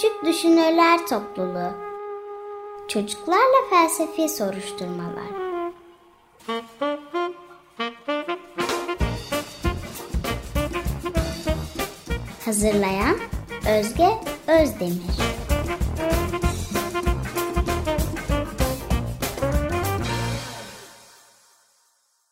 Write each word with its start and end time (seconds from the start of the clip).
Küçük 0.00 0.24
Düşünürler 0.24 1.06
Topluluğu. 1.06 1.72
Çocuklarla 2.88 3.68
Felsefi 3.70 4.28
Soruşturmalar. 4.28 5.26
Hazırlayan 12.44 13.16
Özge 13.68 14.08
Özdemir. 14.46 15.00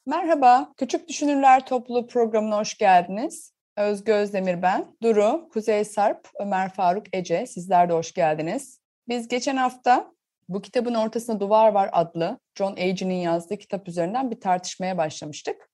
Merhaba, 0.07 0.73
Küçük 0.77 1.09
Düşünürler 1.09 1.67
Topluluğu 1.67 2.07
programına 2.07 2.59
hoş 2.59 2.79
geldiniz. 2.79 3.58
Özgü 3.79 4.13
Özdemir 4.13 4.63
ben. 4.63 4.97
Duru, 5.03 5.49
Kuzey 5.53 5.85
Sarp, 5.85 6.29
Ömer 6.41 6.73
Faruk 6.73 7.07
Ece, 7.13 7.47
sizler 7.47 7.89
de 7.89 7.93
hoş 7.93 8.15
geldiniz. 8.15 8.81
Biz 9.09 9.29
geçen 9.29 9.57
hafta 9.57 10.13
Bu 10.49 10.63
Kitabın 10.63 10.95
Ortasında 10.95 11.41
Duvar 11.41 11.73
Var 11.73 11.91
adlı 11.93 12.39
John 12.55 12.73
Agee'nin 12.73 13.15
yazdığı 13.15 13.57
kitap 13.57 13.89
üzerinden 13.89 14.31
bir 14.31 14.41
tartışmaya 14.41 14.99
başlamıştık. 14.99 15.71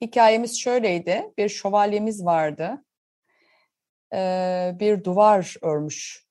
Hikayemiz 0.00 0.60
şöyleydi, 0.60 1.32
bir 1.38 1.48
şövalyemiz 1.48 2.24
vardı. 2.24 2.84
Ee, 4.14 4.76
bir 4.80 5.04
duvar 5.04 5.56
örmüş 5.62 6.26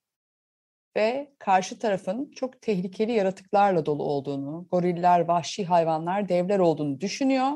ve 0.98 1.32
karşı 1.40 1.80
tarafın 1.80 2.32
çok 2.32 2.62
tehlikeli 2.62 3.12
yaratıklarla 3.12 3.86
dolu 3.86 4.04
olduğunu, 4.04 4.68
goriller, 4.72 5.20
vahşi 5.20 5.66
hayvanlar, 5.66 6.30
devler 6.30 6.60
olduğunu 6.60 7.02
düşünüyor 7.02 7.52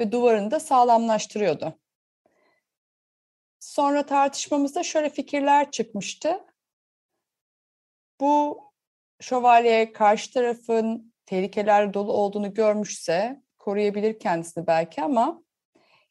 ve 0.00 0.12
duvarını 0.12 0.50
da 0.50 0.60
sağlamlaştırıyordu. 0.60 1.78
Sonra 3.60 4.06
tartışmamızda 4.06 4.82
şöyle 4.82 5.10
fikirler 5.10 5.70
çıkmıştı. 5.70 6.44
Bu 8.20 8.62
şövalye 9.20 9.92
karşı 9.92 10.32
tarafın 10.32 11.14
tehlikeler 11.26 11.94
dolu 11.94 12.12
olduğunu 12.12 12.54
görmüşse 12.54 13.42
koruyabilir 13.58 14.18
kendisini 14.18 14.66
belki 14.66 15.02
ama 15.02 15.42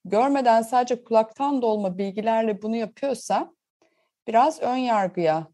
görmeden 0.05 0.61
sadece 0.61 1.03
kulaktan 1.03 1.61
dolma 1.61 1.97
bilgilerle 1.97 2.61
bunu 2.61 2.75
yapıyorsa 2.75 3.53
biraz 4.27 4.61
ön 4.61 4.75
yargıya 4.75 5.47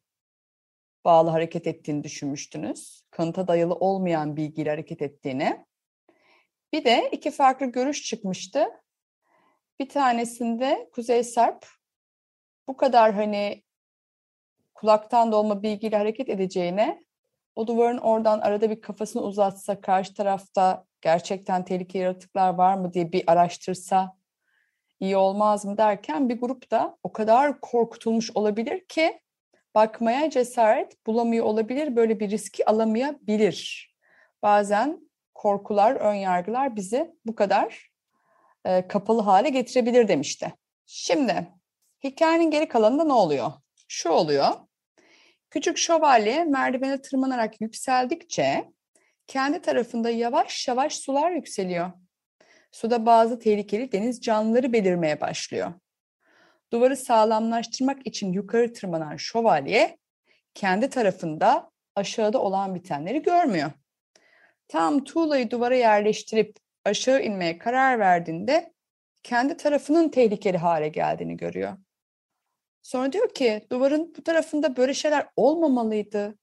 bağlı 1.05 1.29
hareket 1.29 1.67
ettiğini 1.67 2.03
düşünmüştünüz. 2.03 3.03
Kanıta 3.11 3.47
dayalı 3.47 3.75
olmayan 3.75 4.37
bilgiyle 4.37 4.69
hareket 4.69 5.01
ettiğini. 5.01 5.65
Bir 6.73 6.85
de 6.85 7.09
iki 7.11 7.31
farklı 7.31 7.65
görüş 7.65 8.03
çıkmıştı. 8.03 8.65
Bir 9.79 9.89
tanesinde 9.89 10.89
Kuzey 10.93 11.23
Sarp 11.23 11.65
bu 12.67 12.77
kadar 12.77 13.13
hani 13.13 13.63
kulaktan 14.73 15.31
dolma 15.31 15.63
bilgiyle 15.63 15.97
hareket 15.97 16.29
edeceğine 16.29 17.03
o 17.55 17.67
duvarın 17.67 17.97
oradan 17.97 18.39
arada 18.39 18.69
bir 18.69 18.81
kafasını 18.81 19.21
uzatsa 19.21 19.81
karşı 19.81 20.13
tarafta 20.13 20.85
gerçekten 21.01 21.65
tehlikeli 21.65 22.03
yaratıklar 22.03 22.53
var 22.53 22.75
mı 22.75 22.93
diye 22.93 23.11
bir 23.11 23.23
araştırsa 23.27 24.17
iyi 24.99 25.17
olmaz 25.17 25.65
mı 25.65 25.77
derken 25.77 26.29
bir 26.29 26.39
grup 26.39 26.71
da 26.71 26.97
o 27.03 27.13
kadar 27.13 27.61
korkutulmuş 27.61 28.31
olabilir 28.35 28.85
ki 28.85 29.21
bakmaya 29.75 30.29
cesaret 30.29 31.07
bulamıyor 31.07 31.45
olabilir, 31.45 31.95
böyle 31.95 32.19
bir 32.19 32.29
riski 32.29 32.65
alamayabilir. 32.69 33.93
Bazen 34.43 35.09
korkular, 35.33 35.95
ön 35.95 36.13
yargılar 36.13 36.75
bizi 36.75 37.15
bu 37.25 37.35
kadar 37.35 37.91
e, 38.65 38.87
kapalı 38.87 39.21
hale 39.21 39.49
getirebilir 39.49 40.07
demişti. 40.07 40.53
Şimdi 40.85 41.47
hikayenin 42.03 42.51
geri 42.51 42.67
kalanında 42.67 43.03
ne 43.03 43.13
oluyor? 43.13 43.51
Şu 43.87 44.09
oluyor. 44.09 44.47
Küçük 45.49 45.77
şövalye 45.77 46.43
merdivene 46.43 47.01
tırmanarak 47.01 47.61
yükseldikçe 47.61 48.65
kendi 49.27 49.61
tarafında 49.61 50.09
yavaş 50.09 50.67
yavaş 50.67 50.95
sular 50.95 51.31
yükseliyor. 51.31 51.91
Suda 52.71 53.05
bazı 53.05 53.39
tehlikeli 53.39 53.91
deniz 53.91 54.21
canlıları 54.21 54.73
belirmeye 54.73 55.21
başlıyor. 55.21 55.73
Duvarı 56.71 56.97
sağlamlaştırmak 56.97 58.07
için 58.07 58.33
yukarı 58.33 58.73
tırmanan 58.73 59.17
şövalye 59.17 59.97
kendi 60.53 60.89
tarafında 60.89 61.71
aşağıda 61.95 62.41
olan 62.41 62.75
bitenleri 62.75 63.21
görmüyor. 63.21 63.71
Tam 64.67 65.03
tuğlayı 65.03 65.51
duvara 65.51 65.75
yerleştirip 65.75 66.57
aşağı 66.85 67.21
inmeye 67.21 67.57
karar 67.57 67.99
verdiğinde 67.99 68.73
kendi 69.23 69.57
tarafının 69.57 70.09
tehlikeli 70.09 70.57
hale 70.57 70.87
geldiğini 70.87 71.37
görüyor. 71.37 71.77
Sonra 72.83 73.13
diyor 73.13 73.33
ki 73.33 73.67
duvarın 73.71 74.13
bu 74.17 74.23
tarafında 74.23 74.77
böyle 74.77 74.93
şeyler 74.93 75.27
olmamalıydı. 75.35 76.37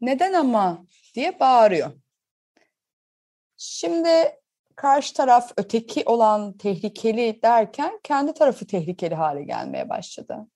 Neden 0.00 0.32
ama 0.32 0.86
diye 1.14 1.40
bağırıyor. 1.40 1.92
Şimdi 3.56 4.08
karşı 4.76 5.14
taraf 5.14 5.52
öteki 5.56 6.02
olan 6.06 6.58
tehlikeli 6.58 7.42
derken 7.42 8.00
kendi 8.02 8.34
tarafı 8.34 8.66
tehlikeli 8.66 9.14
hale 9.14 9.42
gelmeye 9.42 9.88
başladı. 9.88 10.46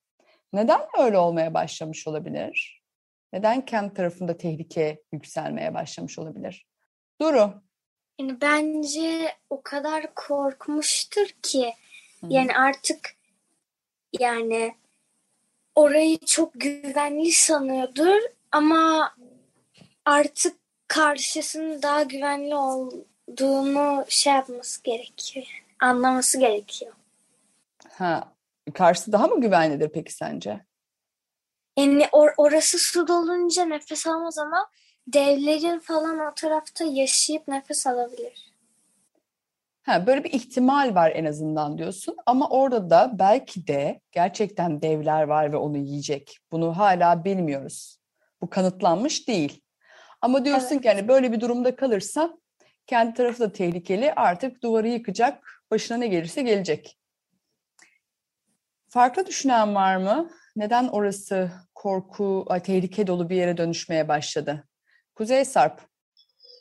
Neden 0.53 0.81
öyle 0.99 1.19
olmaya 1.19 1.55
başlamış 1.55 2.09
olabilir? 2.09 2.83
Neden 3.33 3.65
kendi 3.65 3.95
tarafında 3.95 4.37
tehlike 4.37 5.03
yükselmeye 5.13 5.75
başlamış 5.75 6.19
olabilir? 6.19 6.67
Duru. 7.21 7.63
Yani 8.21 8.41
bence 8.41 9.29
o 9.51 9.63
kadar 9.63 10.15
korkmuştur 10.15 11.27
ki 11.43 11.75
Hı. 12.21 12.27
yani 12.31 12.57
artık 12.57 13.17
yani 14.21 14.75
orayı 15.75 16.19
çok 16.19 16.51
güvenli 16.55 17.33
sanıyordur 17.33 18.21
ama 18.53 19.15
artık 20.05 20.57
karşısının 20.89 21.83
daha 21.83 22.03
güvenli 22.03 22.55
ol, 22.55 22.91
olduğunu 23.33 24.05
şey 24.09 24.33
yapması 24.33 24.83
gerekiyor. 24.83 25.47
Anlaması 25.81 26.39
gerekiyor. 26.39 26.93
Ha, 27.93 28.33
karşısı 28.75 29.13
daha 29.13 29.27
mı 29.27 29.41
güvenlidir 29.41 29.89
peki 29.89 30.13
sence? 30.13 30.61
Yani 31.79 32.09
or 32.13 32.31
orası 32.37 32.79
su 32.79 33.09
dolunca 33.09 33.65
nefes 33.65 34.07
alamaz 34.07 34.39
ama 34.39 34.71
devlerin 35.07 35.79
falan 35.79 36.19
o 36.19 36.35
tarafta 36.35 36.85
yaşayıp 36.85 37.49
nefes 37.49 37.87
alabilir. 37.87 38.52
Ha, 39.83 40.07
böyle 40.07 40.25
bir 40.25 40.33
ihtimal 40.33 40.95
var 40.95 41.13
en 41.15 41.25
azından 41.25 41.79
diyorsun 41.79 42.17
ama 42.27 42.49
orada 42.49 42.91
da 42.91 43.11
belki 43.19 43.67
de 43.67 44.01
gerçekten 44.13 44.83
devler 44.83 45.23
var 45.23 45.53
ve 45.53 45.57
onu 45.57 45.79
yiyecek. 45.79 46.39
Bunu 46.53 46.79
hala 46.79 47.25
bilmiyoruz. 47.25 47.99
Bu 48.41 48.51
kanıtlanmış 48.51 49.29
değil. 49.29 49.63
Ama 50.21 50.45
diyorsun 50.45 50.73
evet. 50.73 50.83
ki 50.83 50.89
hani 50.89 51.09
böyle 51.09 51.33
bir 51.33 51.41
durumda 51.41 51.77
kalırsa 51.77 52.39
kendi 52.87 53.15
tarafı 53.15 53.41
da 53.41 53.53
tehlikeli. 53.53 54.13
Artık 54.13 54.63
duvarı 54.63 54.89
yıkacak. 54.89 55.63
Başına 55.71 55.99
ne 55.99 56.07
gelirse 56.07 56.43
gelecek. 56.43 56.99
Farklı 58.89 59.27
düşünen 59.27 59.75
var 59.75 59.97
mı? 59.97 60.31
Neden 60.57 60.89
orası 60.89 61.51
korku, 61.75 62.47
tehlike 62.65 63.07
dolu 63.07 63.31
bir 63.31 63.37
yere 63.37 63.57
dönüşmeye 63.57 64.09
başladı? 64.09 64.69
Kuzey 65.15 65.45
Sarp. 65.45 65.81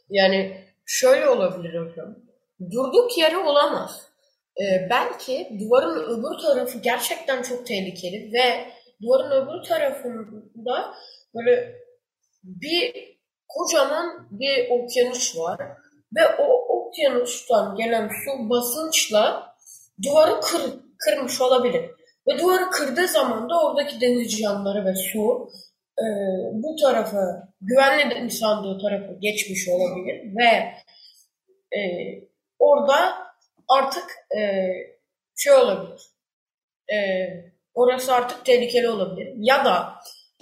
Yani 0.10 0.66
şöyle 0.86 1.30
olabilir 1.30 1.80
hocam. 1.80 2.31
Durduk 2.72 3.18
yere 3.18 3.38
olamaz. 3.38 4.12
Ee, 4.62 4.88
belki 4.90 5.58
duvarın 5.60 6.04
öbür 6.04 6.38
tarafı 6.42 6.80
gerçekten 6.80 7.42
çok 7.42 7.68
tehlikeli 7.68 8.34
ve 8.34 8.66
duvarın 9.02 9.32
öbür 9.32 9.64
tarafında 9.64 10.94
böyle 11.36 11.76
bir 12.44 13.18
kocaman 13.48 14.28
bir 14.32 14.70
okyanus 14.70 15.38
var 15.38 15.60
ve 16.16 16.22
o 16.40 16.78
okyanustan 16.78 17.76
gelen 17.76 18.08
su 18.08 18.50
basınçla 18.50 19.56
duvarı 20.04 20.42
kır, 20.42 20.62
kırmış 20.98 21.42
olabilir. 21.42 21.86
Ve 22.28 22.40
duvarı 22.40 22.70
kırdığı 22.70 23.08
zaman 23.08 23.50
da 23.50 23.66
oradaki 23.66 24.02
deniz 24.02 24.40
canlıları 24.40 24.86
ve 24.86 24.96
su 24.96 25.50
e, 26.00 26.06
bu 26.54 26.76
tarafı 26.76 27.18
güvenli 27.62 28.32
sandığı 28.32 28.82
tarafı 28.82 29.20
geçmiş 29.20 29.68
olabilir 29.68 30.36
ve 30.38 30.74
e, 31.78 31.82
orada 32.62 33.28
artık 33.68 34.04
e, 34.38 34.68
şey 35.36 35.54
olabilir. 35.54 36.02
E, 36.94 36.98
orası 37.74 38.14
artık 38.14 38.46
tehlikeli 38.46 38.90
olabilir. 38.90 39.34
Ya 39.38 39.66
da 39.66 39.96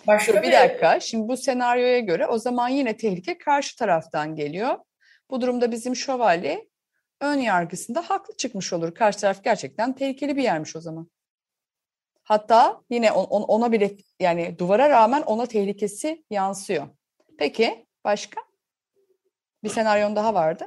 başka 0.07 0.33
bir, 0.33 0.47
bir 0.47 0.51
dakika. 0.51 0.99
Şimdi 0.99 1.27
bu 1.27 1.37
senaryoya 1.37 1.99
göre 1.99 2.27
o 2.27 2.37
zaman 2.37 2.69
yine 2.69 2.97
tehlike 2.97 3.37
karşı 3.37 3.77
taraftan 3.77 4.35
geliyor. 4.35 4.77
Bu 5.29 5.41
durumda 5.41 5.71
bizim 5.71 5.95
şövalye 5.95 6.69
ön 7.21 7.37
yargısında 7.37 8.09
haklı 8.09 8.37
çıkmış 8.37 8.73
olur. 8.73 8.95
Karşı 8.95 9.19
taraf 9.19 9.43
gerçekten 9.43 9.93
tehlikeli 9.93 10.35
bir 10.35 10.43
yermiş 10.43 10.75
o 10.75 10.81
zaman. 10.81 11.09
Hatta 12.23 12.81
yine 12.89 13.11
on, 13.11 13.41
ona 13.41 13.71
bile 13.71 13.91
yani 14.19 14.59
duvara 14.59 14.89
rağmen 14.89 15.21
ona 15.21 15.45
tehlikesi 15.45 16.23
yansıyor. 16.29 16.87
Peki 17.39 17.85
başka? 18.03 18.41
Bir 19.63 19.69
senaryon 19.69 20.15
daha 20.15 20.33
vardı. 20.33 20.65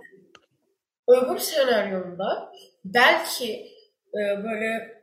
Öbür 1.09 1.39
senaryonda 1.39 2.53
belki 2.85 3.73
e, 4.15 4.21
böyle 4.45 5.03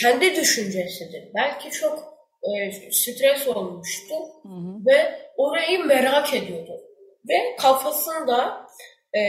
kendi 0.00 0.36
düşüncesidir. 0.36 1.28
Belki 1.34 1.70
çok 1.70 2.20
e, 2.42 2.72
stres 2.92 3.48
olmuştu 3.48 4.14
hı 4.42 4.48
hı. 4.48 4.86
ve 4.86 5.18
orayı 5.36 5.84
merak 5.84 6.34
ediyordu. 6.34 6.80
Ve 7.28 7.56
kafasında 7.56 8.66
e, 9.14 9.20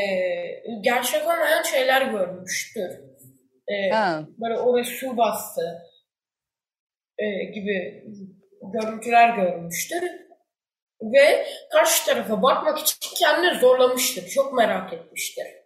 gerçek 0.81 1.23
olmayan 1.23 1.63
şeyler 1.63 2.01
görmüştür. 2.01 2.89
E, 3.67 3.91
böyle 4.41 4.59
oraya 4.59 4.83
su 4.83 5.17
bastı 5.17 5.81
e, 7.17 7.43
gibi 7.43 8.05
görüntüler 8.73 9.35
görmüştür. 9.35 10.03
Ve 11.01 11.45
karşı 11.71 12.05
tarafa 12.05 12.41
bakmak 12.41 12.79
için 12.79 13.15
kendini 13.15 13.59
zorlamıştır. 13.59 14.27
Çok 14.27 14.53
merak 14.53 14.93
etmiştir. 14.93 15.60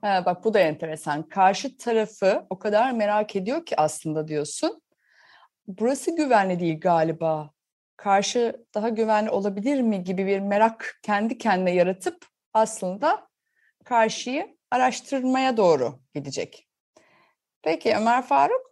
Ha, 0.00 0.22
bak 0.26 0.44
bu 0.44 0.54
da 0.54 0.58
enteresan. 0.58 1.28
Karşı 1.28 1.76
tarafı 1.76 2.46
o 2.50 2.58
kadar 2.58 2.92
merak 2.92 3.36
ediyor 3.36 3.66
ki 3.66 3.80
aslında 3.80 4.28
diyorsun. 4.28 4.82
Burası 5.66 6.16
güvenli 6.16 6.60
değil 6.60 6.80
galiba. 6.80 7.50
Karşı 7.96 8.64
daha 8.74 8.88
güvenli 8.88 9.30
olabilir 9.30 9.80
mi 9.80 10.04
gibi 10.04 10.26
bir 10.26 10.40
merak 10.40 10.98
kendi 11.02 11.38
kendine 11.38 11.74
yaratıp 11.74 12.26
aslında 12.54 13.28
karşıyı 13.84 14.56
araştırmaya 14.70 15.56
doğru 15.56 15.98
gidecek. 16.14 16.68
Peki 17.62 17.96
Ömer 17.96 18.22
Faruk? 18.22 18.68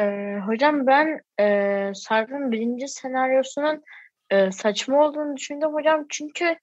Ee, 0.00 0.38
hocam 0.46 0.86
ben 0.86 1.20
e, 1.40 1.94
Sarp'ın 1.94 2.52
birinci 2.52 2.88
senaryosunun 2.88 3.82
e, 4.30 4.52
saçma 4.52 5.04
olduğunu 5.04 5.36
düşündüm 5.36 5.74
hocam. 5.74 6.06
Çünkü 6.10 6.56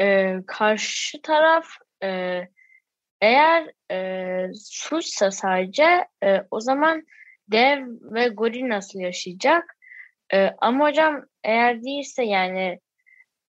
e, 0.00 0.36
karşı 0.46 1.22
taraf 1.22 1.66
e, 2.02 2.40
eğer 3.20 3.72
e, 3.90 4.48
suçsa 4.54 5.30
sadece 5.30 6.06
e, 6.24 6.40
o 6.50 6.60
zaman 6.60 7.02
dev 7.48 7.86
ve 8.00 8.28
goril 8.28 8.68
nasıl 8.68 9.00
yaşayacak? 9.00 9.76
E, 10.34 10.50
ama 10.58 10.88
hocam 10.88 11.24
eğer 11.44 11.82
değilse 11.82 12.24
yani 12.24 12.80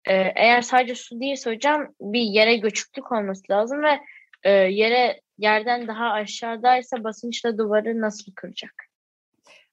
e, 0.06 0.14
eğer 0.36 0.62
sadece 0.62 0.96
su 0.96 1.20
değilse 1.20 1.52
hocam 1.52 1.88
bir 2.02 2.22
yere 2.22 2.58
göçüklük 2.58 3.12
olması 3.12 3.44
lazım 3.52 3.84
ve 3.84 4.00
e, 4.44 4.52
yere 4.52 5.22
yerden 5.38 5.88
daha 5.88 6.12
aşağıdaysa 6.12 7.04
basınçla 7.04 7.58
duvarı 7.58 8.02
nasıl 8.02 8.32
kıracak? 8.36 8.74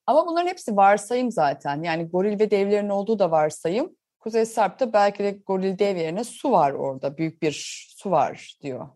Ama 0.06 0.26
bunların 0.26 0.48
hepsi 0.48 0.76
varsayım 0.76 1.30
zaten. 1.30 1.82
Yani 1.82 2.08
goril 2.08 2.40
ve 2.40 2.50
devlerin 2.50 2.88
olduğu 2.88 3.18
da 3.18 3.30
varsayım. 3.30 3.96
Kuzey 4.22 4.46
Sarp'ta 4.46 4.92
belki 4.92 5.24
de 5.24 5.30
goril 5.30 5.78
dev 5.78 5.96
yerine 5.96 6.24
su 6.24 6.52
var 6.52 6.72
orada. 6.72 7.18
Büyük 7.18 7.42
bir 7.42 7.52
su 7.96 8.10
var 8.10 8.56
diyor 8.62 8.88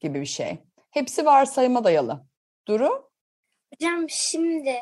gibi 0.00 0.20
bir 0.20 0.26
şey. 0.26 0.58
Hepsi 0.90 1.24
varsayıma 1.26 1.84
dayalı. 1.84 2.26
Duru? 2.68 3.10
Hocam 3.74 4.06
şimdi 4.08 4.76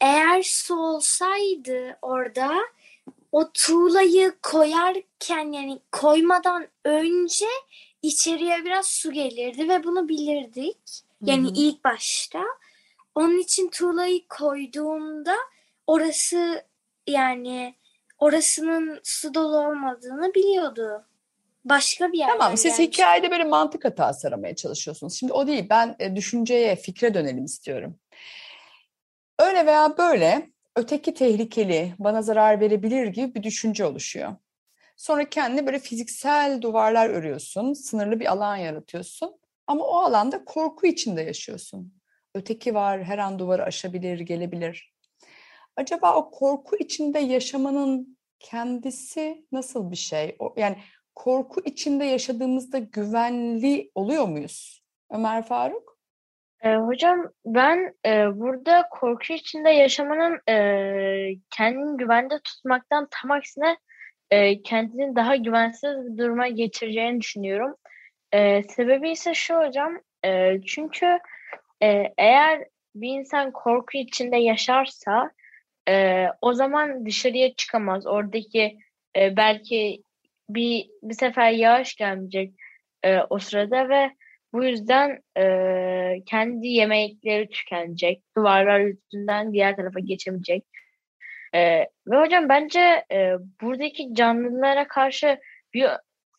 eğer 0.00 0.42
su 0.42 0.74
olsaydı 0.74 1.98
orada 2.02 2.50
o 3.32 3.50
tuğlayı 3.54 4.34
koyarken 4.42 5.52
yani 5.52 5.80
koymadan 5.92 6.68
önce 6.84 7.46
içeriye 8.02 8.64
biraz 8.64 8.86
su 8.86 9.12
gelirdi 9.12 9.68
ve 9.68 9.84
bunu 9.84 10.08
bilirdik. 10.08 11.02
Yani 11.24 11.46
Hı-hı. 11.46 11.54
ilk 11.56 11.84
başta. 11.84 12.42
Onun 13.14 13.38
için 13.38 13.68
tuğlayı 13.68 14.28
koyduğumda 14.28 15.36
orası 15.86 16.64
yani 17.06 17.74
orasının 18.20 19.00
su 19.02 19.34
dolu 19.34 19.56
olmadığını 19.56 20.34
biliyordu. 20.34 21.06
Başka 21.64 22.12
bir 22.12 22.18
yerden 22.18 22.38
Tamam 22.38 22.56
siz 22.56 22.76
gelmiş. 22.76 22.98
hikayede 22.98 23.30
böyle 23.30 23.44
mantık 23.44 23.84
hatası 23.84 24.28
aramaya 24.28 24.56
çalışıyorsunuz. 24.56 25.14
Şimdi 25.14 25.32
o 25.32 25.46
değil 25.46 25.66
ben 25.70 25.96
e, 25.98 26.16
düşünceye, 26.16 26.76
fikre 26.76 27.14
dönelim 27.14 27.44
istiyorum. 27.44 27.98
Öyle 29.38 29.66
veya 29.66 29.98
böyle 29.98 30.50
öteki 30.76 31.14
tehlikeli, 31.14 31.94
bana 31.98 32.22
zarar 32.22 32.60
verebilir 32.60 33.06
gibi 33.06 33.34
bir 33.34 33.42
düşünce 33.42 33.84
oluşuyor. 33.84 34.36
Sonra 34.96 35.28
kendine 35.28 35.66
böyle 35.66 35.78
fiziksel 35.78 36.62
duvarlar 36.62 37.10
örüyorsun, 37.10 37.72
sınırlı 37.72 38.20
bir 38.20 38.32
alan 38.32 38.56
yaratıyorsun. 38.56 39.34
Ama 39.66 39.84
o 39.84 39.96
alanda 39.98 40.44
korku 40.44 40.86
içinde 40.86 41.22
yaşıyorsun. 41.22 41.94
Öteki 42.34 42.74
var, 42.74 43.04
her 43.04 43.18
an 43.18 43.38
duvarı 43.38 43.64
aşabilir, 43.64 44.20
gelebilir. 44.20 44.89
Acaba 45.80 46.16
o 46.16 46.30
korku 46.30 46.76
içinde 46.76 47.18
yaşamanın 47.18 48.18
kendisi 48.38 49.44
nasıl 49.52 49.90
bir 49.90 49.96
şey? 49.96 50.36
Yani 50.56 50.76
korku 51.14 51.60
içinde 51.64 52.04
yaşadığımızda 52.04 52.78
güvenli 52.78 53.90
oluyor 53.94 54.28
muyuz? 54.28 54.82
Ömer 55.10 55.42
Faruk? 55.42 55.98
E, 56.62 56.76
hocam 56.76 57.32
ben 57.44 57.94
e, 58.06 58.10
burada 58.40 58.88
korku 58.90 59.32
içinde 59.32 59.70
yaşamanın 59.70 60.40
e, 60.48 60.56
kendini 61.50 61.96
güvende 61.96 62.40
tutmaktan 62.44 63.08
tam 63.10 63.30
aksine 63.30 63.76
e, 64.30 64.62
kendini 64.62 65.16
daha 65.16 65.36
güvensiz 65.36 65.90
bir 66.06 66.18
duruma 66.18 66.48
getireceğini 66.48 67.20
düşünüyorum. 67.20 67.76
E, 68.32 68.62
sebebi 68.62 69.10
ise 69.10 69.34
şu 69.34 69.54
hocam, 69.54 69.98
e, 70.24 70.60
çünkü 70.66 71.18
e, 71.82 72.12
eğer 72.18 72.64
bir 72.94 73.08
insan 73.08 73.52
korku 73.52 73.98
içinde 73.98 74.36
yaşarsa 74.36 75.30
e, 75.90 76.26
o 76.40 76.52
zaman 76.52 77.06
dışarıya 77.06 77.54
çıkamaz. 77.54 78.06
Oradaki 78.06 78.78
e, 79.16 79.36
belki 79.36 80.02
bir 80.48 80.90
bir 81.02 81.14
sefer 81.14 81.50
yağış 81.50 81.96
gelmeyecek 81.96 82.54
e, 83.02 83.18
o 83.30 83.38
sırada 83.38 83.88
ve 83.88 84.10
bu 84.52 84.64
yüzden 84.64 85.22
e, 85.38 85.44
kendi 86.26 86.68
yemekleri 86.68 87.48
tükenecek. 87.48 88.22
Duvarlar 88.36 88.80
yüzünden 88.80 89.52
diğer 89.52 89.76
tarafa 89.76 90.00
geçemeyecek. 90.00 90.64
E, 91.54 91.60
ve 92.06 92.16
hocam 92.16 92.48
bence 92.48 93.04
e, 93.12 93.34
buradaki 93.62 94.14
canlılara 94.14 94.88
karşı 94.88 95.38
bir 95.74 95.86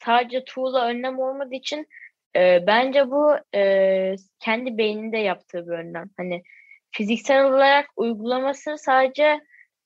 sadece 0.06 0.44
tuğla 0.44 0.88
önlem 0.88 1.19
olmadığı 1.19 1.56
için 1.56 1.88
e, 2.36 2.68
bence 2.68 3.12
bu 3.12 3.36
e, 3.56 4.15
kendi 4.39 4.77
beyninde 4.77 5.18
yaptığı 5.18 5.68
bir 5.68 5.71
önlem. 5.71 6.09
Hani 6.18 6.44
fiziksel 6.91 7.45
olarak 7.45 7.89
uygulaması 7.95 8.77
sadece 8.77 9.39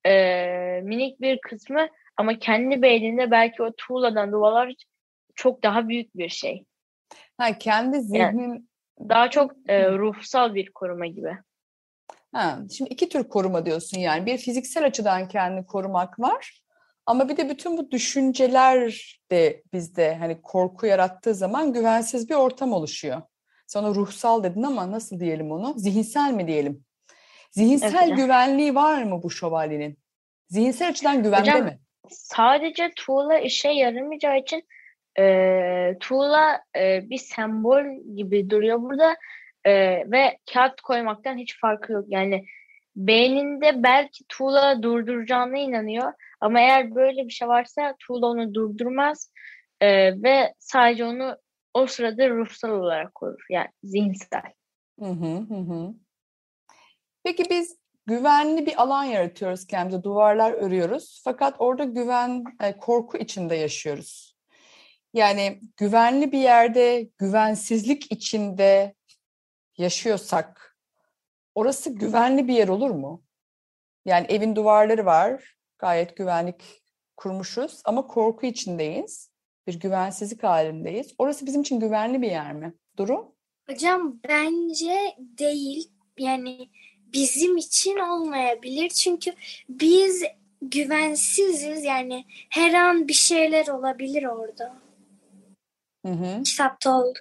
e, 0.06 0.82
minik 0.84 1.22
bir 1.22 1.40
kısmı 1.42 1.88
ama 2.18 2.40
kendi 2.40 2.82
beyninde 2.82 3.32
belki 3.32 3.64
o 3.64 3.72
tuğladan 3.78 4.32
duvarlar 4.32 4.74
çok 5.36 5.64
daha 5.64 5.88
büyük 5.88 6.18
bir 6.18 6.30
şey. 6.30 6.66
Ha, 7.38 7.58
kendi 7.58 8.02
zihnin... 8.02 8.20
Yani 8.20 8.64
daha 9.00 9.30
çok 9.30 9.52
e, 9.68 9.92
ruhsal 9.92 10.56
bir 10.56 10.72
koruma 10.72 11.06
gibi. 11.06 11.38
Ha, 12.32 12.60
şimdi 12.78 12.94
iki 12.94 13.10
tür 13.10 13.24
koruma 13.24 13.66
diyorsun 13.66 14.00
yani. 14.00 14.26
Bir 14.26 14.38
fiziksel 14.38 14.86
açıdan 14.86 15.28
kendini 15.28 15.66
korumak 15.66 16.20
var. 16.20 16.62
Ama 17.06 17.30
bir 17.30 17.38
de 17.38 17.50
bütün 17.50 17.78
bu 17.78 17.92
düşünceler 17.92 19.20
de 19.32 19.64
bizde 19.74 20.16
hani 20.16 20.42
korku 20.42 20.86
yarattığı 20.86 21.36
zaman 21.36 21.74
güvensiz 21.74 22.30
bir 22.30 22.36
ortam 22.36 22.74
oluşuyor. 22.74 23.22
Sana 23.68 23.90
ruhsal 23.96 24.44
dedin 24.44 24.64
ama 24.64 24.92
nasıl 24.92 25.20
diyelim 25.20 25.52
onu? 25.52 25.74
Zihinsel 25.78 26.32
mi 26.32 26.48
diyelim? 26.48 26.85
Zihinsel 27.56 28.08
evet. 28.08 28.18
güvenliği 28.18 28.76
var 28.76 29.04
mı 29.04 29.24
bu 29.24 29.32
şövalyenin? 29.32 29.98
Zihinsel 30.50 30.90
açıdan 30.90 31.24
güvende 31.24 31.52
Hocam, 31.52 31.64
mi? 31.64 31.80
Sadece 32.10 32.92
tuğla 32.96 33.40
işe 33.40 33.70
yaramayacağı 33.70 34.40
için 34.40 34.64
e, 35.20 35.98
tuğla 36.00 36.62
e, 36.78 37.10
bir 37.10 37.18
sembol 37.18 38.16
gibi 38.16 38.50
duruyor 38.50 38.82
burada 38.82 39.16
e, 39.64 39.72
ve 40.12 40.38
kağıt 40.54 40.82
koymaktan 40.82 41.38
hiç 41.38 41.60
farkı 41.60 41.94
yok. 41.94 42.06
Yani 42.08 42.46
beyninde 42.96 43.84
belki 43.84 44.24
tuğla 44.30 44.84
durduracağına 44.84 45.58
inanıyor 45.58 46.14
ama 46.42 46.60
eğer 46.60 46.96
böyle 46.96 47.26
bir 47.26 47.34
şey 47.34 47.48
varsa 47.48 47.96
tuğla 48.00 48.28
onu 48.28 48.54
durdurmaz 48.54 49.32
e, 49.82 49.88
ve 50.24 50.54
sadece 50.60 51.06
onu 51.06 51.38
o 51.74 51.88
sırada 51.88 52.30
ruhsal 52.30 52.70
olarak 52.70 53.16
korur. 53.16 53.46
Yani 53.50 53.70
zihinsel. 53.84 54.54
Hı 55.00 55.06
hı 55.06 55.38
hı. 55.56 55.94
Peki 57.26 57.44
biz 57.50 57.78
güvenli 58.06 58.66
bir 58.66 58.82
alan 58.82 59.04
yaratıyoruz 59.04 59.68
kendimize, 59.68 60.04
duvarlar 60.04 60.52
örüyoruz. 60.52 61.22
Fakat 61.24 61.56
orada 61.60 61.84
güven, 61.84 62.44
e, 62.64 62.78
korku 62.78 63.18
içinde 63.18 63.56
yaşıyoruz. 63.56 64.36
Yani 65.14 65.60
güvenli 65.78 66.32
bir 66.32 66.40
yerde, 66.40 67.10
güvensizlik 67.18 68.12
içinde 68.12 68.96
yaşıyorsak 69.78 70.78
orası 71.56 71.90
güvenli 71.90 72.48
bir 72.48 72.54
yer 72.54 72.68
olur 72.68 72.90
mu? 72.90 73.24
Yani 74.06 74.26
evin 74.30 74.56
duvarları 74.56 75.06
var, 75.06 75.56
gayet 75.80 76.18
güvenlik 76.18 76.64
kurmuşuz 77.18 77.82
ama 77.86 78.08
korku 78.08 78.46
içindeyiz. 78.46 79.32
Bir 79.68 79.80
güvensizlik 79.80 80.44
halindeyiz. 80.44 81.16
Orası 81.18 81.46
bizim 81.46 81.62
için 81.62 81.80
güvenli 81.80 82.22
bir 82.22 82.32
yer 82.32 82.54
mi? 82.54 82.74
Duru? 82.98 83.36
Hocam 83.70 84.20
bence 84.28 85.16
değil. 85.18 85.92
Yani 86.20 86.70
bizim 87.16 87.58
için 87.58 87.98
olmayabilir. 87.98 88.90
Çünkü 88.90 89.34
biz 89.70 90.24
güvensiziz. 90.62 91.84
Yani 91.84 92.26
her 92.50 92.74
an 92.74 93.08
bir 93.08 93.14
şeyler 93.14 93.68
olabilir 93.68 94.24
orada. 94.24 94.76
Hı 96.06 96.12
hı. 96.12 96.44
Kitapta 96.44 96.98
oldu. 97.00 97.20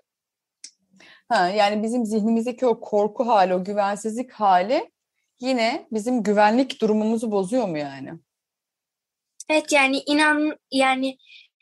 Ha, 1.29 1.49
yani 1.49 1.83
bizim 1.83 2.07
zihnimizdeki 2.07 2.67
o 2.67 2.81
korku 2.81 3.27
hali, 3.27 3.55
o 3.55 3.65
güvensizlik 3.65 4.33
hali 4.33 4.91
yine 5.41 5.87
bizim 5.93 6.23
güvenlik 6.23 6.81
durumumuzu 6.81 7.31
bozuyor 7.31 7.69
mu 7.69 7.79
yani? 7.79 8.11
Evet 9.49 9.73
yani 9.73 9.99
inan 10.07 10.59
yani 10.73 11.19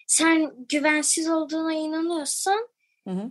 sen 0.06 0.52
güvensiz 0.68 1.28
olduğuna 1.28 1.72
inanıyorsan 1.72 2.68
Hı 3.08 3.10
hı. 3.10 3.30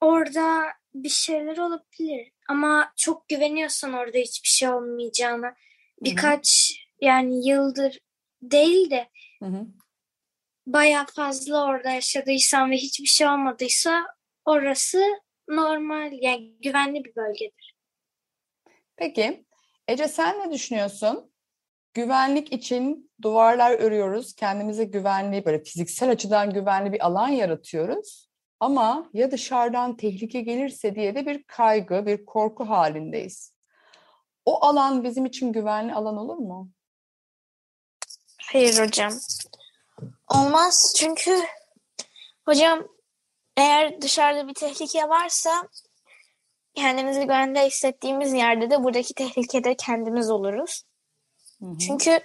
orada 0.00 0.64
bir 0.94 1.08
şeyler 1.08 1.56
olabilir. 1.56 2.32
Ama 2.48 2.92
çok 2.96 3.28
güveniyorsan 3.28 3.92
orada 3.92 4.18
hiçbir 4.18 4.48
şey 4.48 4.68
olmayacağına 4.68 5.54
birkaç 6.00 6.72
yani 7.00 7.48
yıldır 7.48 7.98
değil 8.42 8.90
de 8.90 9.08
Hı 9.42 9.46
hı. 9.46 9.66
bayağı 10.66 11.06
fazla 11.06 11.64
orada 11.64 11.90
yaşadıysan 11.90 12.70
ve 12.70 12.76
hiçbir 12.76 13.06
şey 13.06 13.26
olmadıysa 13.26 14.06
orası 14.44 15.02
normal 15.48 16.12
yani 16.12 16.56
güvenli 16.62 17.04
bir 17.04 17.16
bölgedir. 17.16 17.76
Peki 18.96 19.46
Ece 19.88 20.08
sen 20.08 20.38
ne 20.38 20.52
düşünüyorsun? 20.52 21.32
Güvenlik 21.94 22.52
için 22.52 23.10
duvarlar 23.22 23.70
örüyoruz. 23.70 24.34
Kendimize 24.34 24.84
güvenli, 24.84 25.44
böyle 25.44 25.62
fiziksel 25.62 26.10
açıdan 26.10 26.52
güvenli 26.52 26.92
bir 26.92 27.06
alan 27.06 27.28
yaratıyoruz. 27.28 28.25
Ama 28.60 29.10
ya 29.12 29.30
dışarıdan 29.30 29.96
tehlike 29.96 30.40
gelirse 30.40 30.94
diye 30.94 31.14
de 31.14 31.26
bir 31.26 31.42
kaygı, 31.42 32.06
bir 32.06 32.26
korku 32.26 32.68
halindeyiz. 32.68 33.52
O 34.44 34.64
alan 34.64 35.04
bizim 35.04 35.26
için 35.26 35.52
güvenli 35.52 35.94
alan 35.94 36.16
olur 36.16 36.36
mu? 36.36 36.70
Hayır 38.52 38.78
hocam. 38.78 39.12
Olmaz 40.28 40.94
çünkü 40.96 41.40
hocam 42.44 42.88
eğer 43.56 44.00
dışarıda 44.00 44.48
bir 44.48 44.54
tehlike 44.54 45.08
varsa 45.08 45.68
kendimizi 46.74 47.20
güvende 47.20 47.66
hissettiğimiz 47.66 48.32
yerde 48.32 48.70
de 48.70 48.84
buradaki 48.84 49.14
tehlikede 49.14 49.74
kendimiz 49.76 50.30
oluruz. 50.30 50.82
Hı 51.60 51.66
hı. 51.66 51.78
Çünkü 51.78 52.20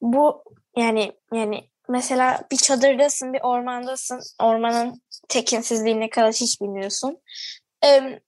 bu 0.00 0.44
yani 0.76 1.12
yani 1.32 1.70
mesela 1.88 2.42
bir 2.50 2.56
çadırdasın, 2.56 3.32
bir 3.32 3.40
ormandasın. 3.40 4.20
Ormanın 4.40 5.02
tekinsizliğine 5.28 6.10
kadar 6.10 6.32
hiç 6.32 6.60
bilmiyorsun. 6.60 7.18
Ee, 7.84 8.20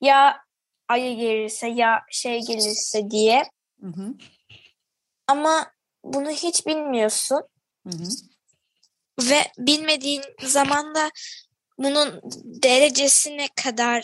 ya 0.00 0.36
ayı 0.88 1.16
gelirse 1.16 1.68
ya 1.68 2.02
şey 2.10 2.40
gelirse 2.40 3.10
diye 3.10 3.42
Hı 3.80 3.86
hı. 3.86 4.14
ama 5.26 5.72
bunu 6.04 6.30
hiç 6.30 6.66
bilmiyorsun. 6.66 7.42
Hı 7.86 7.96
hı. 7.96 8.08
Ve 9.20 9.38
bilmediğin 9.58 10.22
zaman 10.42 10.94
da 10.94 11.10
bunun 11.78 12.20
derecesi 12.62 13.36
ne 13.36 13.48
kadar 13.64 14.02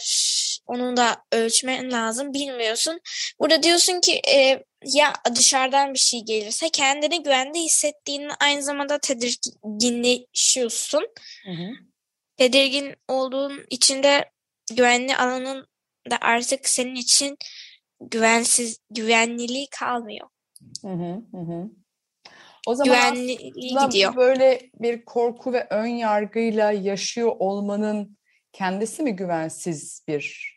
onu 0.67 0.97
da 0.97 1.25
ölçmen 1.33 1.93
lazım 1.93 2.35
bilmiyorsun. 2.35 3.01
Burada 3.41 3.63
diyorsun 3.63 4.01
ki 4.01 4.21
e, 4.29 4.65
ya 4.85 5.13
dışarıdan 5.35 5.95
bir 5.95 5.99
şey 5.99 6.25
gelirse 6.25 6.71
kendini 6.71 7.23
güvende 7.23 7.59
hissettiğin 7.59 8.31
aynı 8.41 8.63
zamanda 8.63 8.99
tedirginleşiyorsun. 8.99 11.07
Hı 11.45 11.51
hı. 11.51 11.71
Tedirgin 12.37 12.95
olduğun 13.09 13.67
içinde 13.71 14.31
güvenli 14.77 15.17
alanın 15.17 15.67
da 16.11 16.19
artık 16.21 16.69
senin 16.69 16.95
için 16.95 17.37
güvensiz 18.01 18.79
güvenliliği 18.91 19.69
kalmıyor. 19.71 20.29
Hı. 20.83 20.89
Hı 21.33 21.39
hı. 21.39 21.71
O 22.67 22.75
zaman 22.75 23.15
Güvenliği 23.15 23.53
gidiyor. 23.87 24.17
böyle 24.17 24.61
bir 24.75 25.05
korku 25.05 25.53
ve 25.53 25.67
ön 25.71 25.87
yargıyla 25.87 26.73
yaşıyor 26.73 27.33
olmanın 27.39 28.19
kendisi 28.53 29.03
mi 29.03 29.17
güvensiz 29.17 30.05
bir 30.09 30.55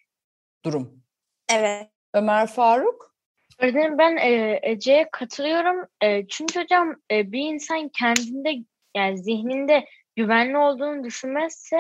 durum? 0.66 1.04
Evet. 1.52 1.88
Ömer 2.14 2.48
Faruk? 2.48 3.16
Öğretmenim 3.60 3.98
ben 3.98 4.18
e, 4.18 4.60
Ece'ye 4.64 5.10
katılıyorum. 5.12 5.88
E, 6.02 6.28
çünkü 6.28 6.62
hocam 6.62 6.96
e, 7.12 7.32
bir 7.32 7.54
insan 7.54 7.90
kendinde 7.90 8.50
yani 8.96 9.18
zihninde 9.18 9.86
güvenli 10.16 10.58
olduğunu 10.58 11.04
düşünmezse 11.04 11.78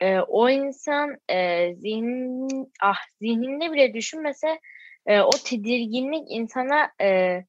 e, 0.00 0.18
o 0.18 0.50
insan 0.50 1.16
e, 1.30 1.70
zihnin, 1.74 2.72
ah, 2.82 2.98
zihninde 3.20 3.72
bile 3.72 3.94
düşünmese 3.94 4.60
e, 5.06 5.20
o 5.20 5.30
tedirginlik 5.30 6.26
insana 6.30 6.90
e, 7.00 7.40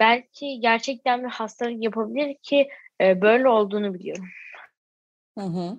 belki 0.00 0.60
gerçekten 0.60 1.24
bir 1.24 1.28
hastalık 1.28 1.82
yapabilir 1.82 2.36
ki 2.42 2.68
e, 3.00 3.20
böyle 3.20 3.48
olduğunu 3.48 3.94
biliyorum. 3.94 4.28
Hı 5.38 5.44
hı. 5.44 5.78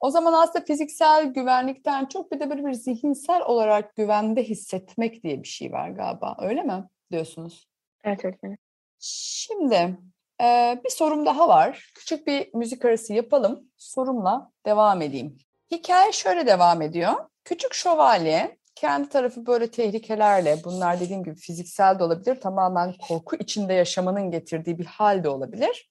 O 0.00 0.10
zaman 0.10 0.32
aslında 0.32 0.64
fiziksel 0.64 1.26
güvenlikten 1.26 2.06
çok 2.06 2.32
bir 2.32 2.40
de 2.40 2.50
böyle 2.50 2.66
bir 2.66 2.72
zihinsel 2.72 3.42
olarak 3.42 3.96
güvende 3.96 4.42
hissetmek 4.42 5.22
diye 5.22 5.42
bir 5.42 5.48
şey 5.48 5.72
var 5.72 5.90
galiba. 5.90 6.36
Öyle 6.40 6.62
mi 6.62 6.84
diyorsunuz? 7.10 7.68
Evet 8.04 8.24
öğretmenim. 8.24 8.58
Şimdi 8.98 9.98
e, 10.42 10.80
bir 10.84 10.90
sorum 10.90 11.26
daha 11.26 11.48
var. 11.48 11.90
Küçük 11.94 12.26
bir 12.26 12.54
müzik 12.54 12.84
arası 12.84 13.12
yapalım. 13.14 13.70
Sorumla 13.76 14.52
devam 14.66 15.02
edeyim. 15.02 15.38
Hikaye 15.70 16.12
şöyle 16.12 16.46
devam 16.46 16.82
ediyor. 16.82 17.12
Küçük 17.44 17.74
şövalye 17.74 18.56
kendi 18.76 19.08
tarafı 19.08 19.46
böyle 19.46 19.70
tehlikelerle, 19.70 20.64
bunlar 20.64 21.00
dediğim 21.00 21.24
gibi 21.24 21.34
fiziksel 21.34 21.98
de 21.98 22.04
olabilir, 22.04 22.40
tamamen 22.40 22.94
korku 23.08 23.36
içinde 23.36 23.74
yaşamanın 23.74 24.30
getirdiği 24.30 24.78
bir 24.78 24.86
hal 24.86 25.24
de 25.24 25.28
olabilir. 25.28 25.90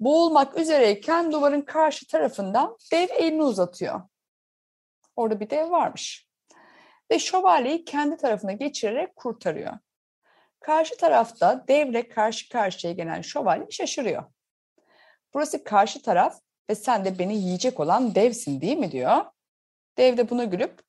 Boğulmak 0.00 0.58
üzereyken 0.58 1.32
duvarın 1.32 1.62
karşı 1.62 2.06
tarafından 2.06 2.76
dev 2.92 3.08
elini 3.18 3.42
uzatıyor. 3.42 4.02
Orada 5.16 5.40
bir 5.40 5.50
dev 5.50 5.70
varmış. 5.70 6.28
Ve 7.10 7.18
şövalyeyi 7.18 7.84
kendi 7.84 8.16
tarafına 8.16 8.52
geçirerek 8.52 9.16
kurtarıyor. 9.16 9.72
Karşı 10.60 10.96
tarafta 10.96 11.64
devle 11.68 12.08
karşı 12.08 12.48
karşıya 12.48 12.92
gelen 12.92 13.20
şövalye 13.20 13.70
şaşırıyor. 13.70 14.24
Burası 15.34 15.64
karşı 15.64 16.02
taraf 16.02 16.40
ve 16.70 16.74
sen 16.74 17.04
de 17.04 17.18
beni 17.18 17.36
yiyecek 17.36 17.80
olan 17.80 18.14
devsin 18.14 18.60
değil 18.60 18.78
mi 18.78 18.92
diyor. 18.92 19.24
Dev 19.98 20.16
de 20.16 20.30
buna 20.30 20.44
gülüp 20.44 20.80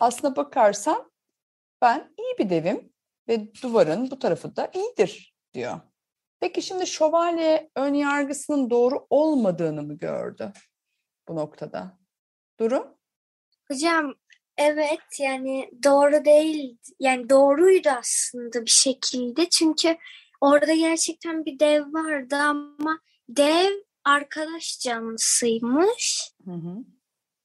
aslına 0.00 0.36
bakarsan 0.36 1.12
ben 1.82 2.14
iyi 2.18 2.38
bir 2.38 2.50
devim 2.50 2.92
ve 3.28 3.54
duvarın 3.62 4.10
bu 4.10 4.18
tarafı 4.18 4.56
da 4.56 4.70
iyidir 4.74 5.34
diyor. 5.54 5.80
Peki 6.40 6.62
şimdi 6.62 6.86
şövalye 6.86 7.70
ön 7.76 7.94
yargısının 7.94 8.70
doğru 8.70 9.06
olmadığını 9.10 9.82
mı 9.82 9.98
gördü 9.98 10.52
bu 11.28 11.36
noktada? 11.36 11.98
Durum? 12.60 12.98
Hocam 13.68 14.14
evet 14.56 15.20
yani 15.20 15.70
doğru 15.84 16.24
değil 16.24 16.78
yani 17.00 17.30
doğruydu 17.30 17.88
aslında 17.88 18.64
bir 18.64 18.70
şekilde 18.70 19.48
çünkü 19.48 19.96
orada 20.40 20.74
gerçekten 20.74 21.44
bir 21.44 21.58
dev 21.58 21.82
vardı 21.92 22.36
ama 22.36 23.00
dev 23.28 23.70
arkadaş 24.04 24.78
canlısıymış. 24.80 26.32
Hı 26.44 26.50
hı. 26.50 26.84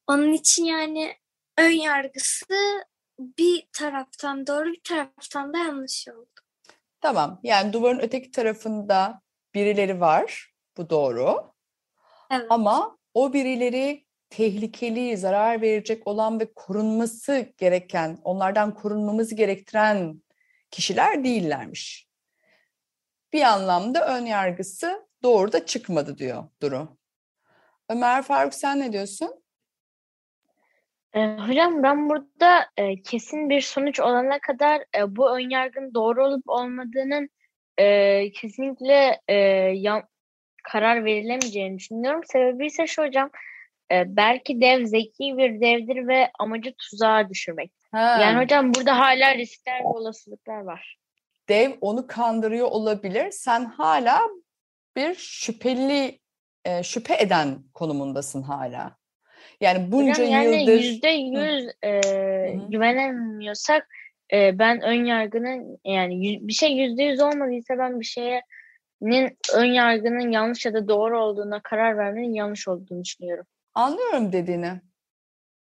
Onun 0.08 0.34
için 0.34 0.66
yani 0.66 1.14
ön 1.58 1.72
yargısı 1.72 2.86
bir 3.20 3.68
taraftan 3.74 4.48
doğru 4.48 4.72
bir 4.72 4.84
taraftan 4.84 5.54
da 5.54 5.58
yanlış 5.58 6.08
oldu. 6.08 6.30
Tamam. 7.02 7.40
Yani 7.44 7.74
duvarın 7.74 8.00
öteki 8.00 8.32
tarafında 8.32 9.22
birileri 9.54 10.00
var. 10.00 10.54
Bu 10.78 10.90
doğru. 10.90 11.54
Evet. 12.32 12.46
Ama 12.50 12.98
o 13.14 13.34
birileri 13.34 14.06
tehlikeli, 14.30 15.18
zarar 15.18 15.62
verecek 15.62 16.08
olan 16.08 16.40
ve 16.40 16.54
korunması 16.54 17.54
gereken, 17.58 18.18
onlardan 18.24 18.74
korunmamız 18.74 19.36
gerektiren 19.36 20.24
kişiler 20.72 21.24
değillermiş. 21.24 22.08
Bir 23.34 23.42
anlamda 23.42 24.18
ön 24.18 24.26
yargısı 24.26 25.08
doğru 25.24 25.52
da 25.52 25.66
çıkmadı 25.66 26.18
diyor 26.18 26.44
Duru. 26.62 26.98
Ömer 27.90 28.24
Faruk 28.24 28.54
sen 28.54 28.80
ne 28.80 28.94
diyorsun? 28.94 29.45
E, 31.16 31.20
hocam 31.38 31.84
ben 31.84 32.10
burada 32.10 32.66
e, 32.78 33.02
kesin 33.02 33.50
bir 33.50 33.62
sonuç 33.62 34.00
olana 34.00 34.40
kadar 34.40 34.82
e, 34.98 35.16
bu 35.16 35.38
önyargının 35.38 35.94
doğru 35.94 36.26
olup 36.28 36.44
olmadığının 36.50 37.30
e, 37.78 38.32
kesinlikle 38.32 39.22
e, 39.28 39.36
yan- 39.76 40.04
karar 40.64 41.06
verilemeyeceğini 41.06 41.78
düşünüyorum. 41.78 42.22
Sebebi 42.26 42.66
ise 42.66 42.88
şu 42.88 43.04
hocam, 43.04 43.30
e, 43.92 44.16
belki 44.16 44.62
dev 44.62 44.86
zeki 44.86 45.38
bir 45.38 45.62
devdir 45.62 46.08
ve 46.08 46.32
amacı 46.40 46.74
tuzağa 46.78 47.30
düşürmek. 47.30 47.72
Ha, 47.92 48.18
Yani 48.22 48.44
hocam 48.44 48.74
burada 48.74 49.00
hala 49.00 49.36
riskler 49.36 49.80
ve 49.80 49.84
olasılıklar 49.88 50.62
var. 50.62 50.98
dev 51.50 51.72
onu 51.82 52.08
kandırıyor 52.08 52.68
olabilir. 52.68 53.32
Sen 53.32 53.66
hala 53.66 54.22
bir 54.96 55.16
şüpheli, 55.16 56.20
e, 56.66 56.84
şüphe 56.84 57.16
eden 57.20 57.64
konumundasın 57.74 58.42
hala. 58.42 58.98
Yani 59.62 59.92
bunca 59.92 60.12
Hocam 60.14 60.28
yani 60.28 60.60
yıldır... 60.60 60.74
yüzde 60.74 61.10
yüz 61.10 61.68
e, 61.84 62.02
güvenemiyorsak 62.70 63.88
e, 64.34 64.60
ben 64.60 64.82
ön 64.82 65.06
yargının 65.06 65.80
yani 65.86 66.40
bir 66.42 66.54
şey 66.54 66.72
yüzde 66.72 67.04
yüz 67.04 67.22
olmadıysa 67.22 67.78
ben 67.78 68.00
bir 68.00 68.06
şeyin 68.06 68.42
ön 69.56 69.66
yargının 69.66 70.30
yanlış 70.32 70.66
ya 70.66 70.74
da 70.74 70.88
doğru 70.88 71.22
olduğuna 71.22 71.62
karar 71.64 71.98
vermenin 71.98 72.34
yanlış 72.34 72.68
olduğunu 72.68 73.04
düşünüyorum. 73.04 73.46
Anlıyorum 73.74 74.32
dediğini. 74.32 74.72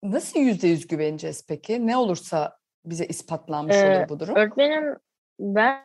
Nasıl 0.03 0.39
yüzde 0.39 0.67
yüz 0.67 0.87
güveneceğiz 0.87 1.45
peki? 1.47 1.87
Ne 1.87 1.97
olursa 1.97 2.57
bize 2.85 3.05
ispatlanmış 3.05 3.75
Ee, 3.75 3.97
olur 3.97 4.09
bu 4.09 4.19
durum? 4.19 4.35
Öğretmenim 4.35 4.95
ben 5.39 5.83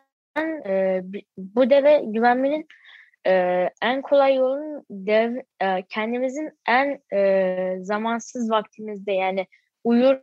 e, 0.66 1.02
bu 1.38 1.70
deve 1.70 2.02
güvenmenin 2.04 2.66
e, 3.28 3.64
en 3.82 4.02
kolay 4.02 4.34
yolun 4.34 4.84
dev 4.90 5.36
e, 5.60 5.82
kendimizin 5.88 6.52
en 6.68 7.16
e, 7.16 7.76
zamansız 7.80 8.50
vaktimizde 8.50 9.12
yani 9.12 9.46
uyur 9.84 10.20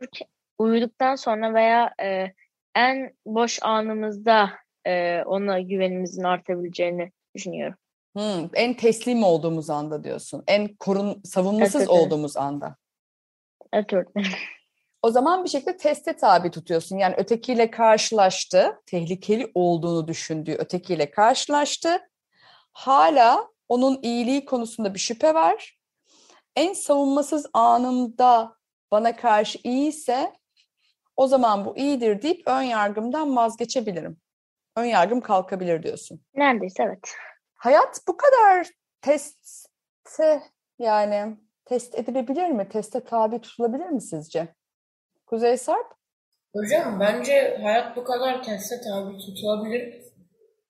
uyuduktan 0.58 1.14
sonra 1.14 1.54
veya 1.54 1.94
e, 2.02 2.32
en 2.74 3.12
boş 3.26 3.58
anımızda 3.62 4.50
e, 4.86 5.22
ona 5.22 5.60
güvenimizin 5.60 6.22
artabileceğini 6.22 7.12
düşünüyorum. 7.34 7.78
Hmm, 8.16 8.48
en 8.54 8.74
teslim 8.74 9.22
olduğumuz 9.22 9.70
anda 9.70 10.04
diyorsun. 10.04 10.44
En 10.46 10.68
korun 10.68 11.22
savunmasız 11.24 11.74
Evet, 11.74 11.88
evet, 11.88 11.98
evet. 11.98 12.06
olduğumuz 12.06 12.36
anda. 12.36 12.76
Evet 13.72 13.92
öğretmenim. 13.92 14.30
O 15.02 15.10
zaman 15.10 15.44
bir 15.44 15.48
şekilde 15.48 15.76
teste 15.76 16.16
tabi 16.16 16.50
tutuyorsun. 16.50 16.98
Yani 16.98 17.14
ötekiyle 17.18 17.70
karşılaştı, 17.70 18.80
tehlikeli 18.86 19.50
olduğunu 19.54 20.08
düşündüğü 20.08 20.52
ötekiyle 20.52 21.10
karşılaştı. 21.10 21.98
Hala 22.76 23.48
onun 23.68 23.98
iyiliği 24.02 24.44
konusunda 24.44 24.94
bir 24.94 24.98
şüphe 24.98 25.34
var. 25.34 25.78
En 26.56 26.72
savunmasız 26.72 27.46
anımda 27.52 28.56
bana 28.90 29.16
karşı 29.16 29.58
iyiyse 29.64 30.32
o 31.16 31.26
zaman 31.26 31.64
bu 31.64 31.76
iyidir 31.76 32.22
deyip 32.22 32.48
ön 32.48 32.62
yargımdan 32.62 33.36
vazgeçebilirim. 33.36 34.20
Ön 34.76 34.84
yargım 34.84 35.20
kalkabilir 35.20 35.82
diyorsun. 35.82 36.20
Neredeyse 36.34 36.82
evet. 36.82 37.14
Hayat 37.54 38.00
bu 38.08 38.16
kadar 38.16 38.70
teste 39.00 40.42
yani 40.78 41.36
test 41.64 41.98
edilebilir 41.98 42.48
mi? 42.48 42.68
Teste 42.68 43.04
tabi 43.04 43.40
tutulabilir 43.40 43.88
mi 43.88 44.00
sizce? 44.00 44.54
Kuzey 45.26 45.56
Sarp? 45.56 45.94
Hocam 46.52 47.00
bence 47.00 47.58
hayat 47.62 47.96
bu 47.96 48.04
kadar 48.04 48.42
teste 48.42 48.80
tabi 48.80 49.18
tutulabilir 49.18 50.02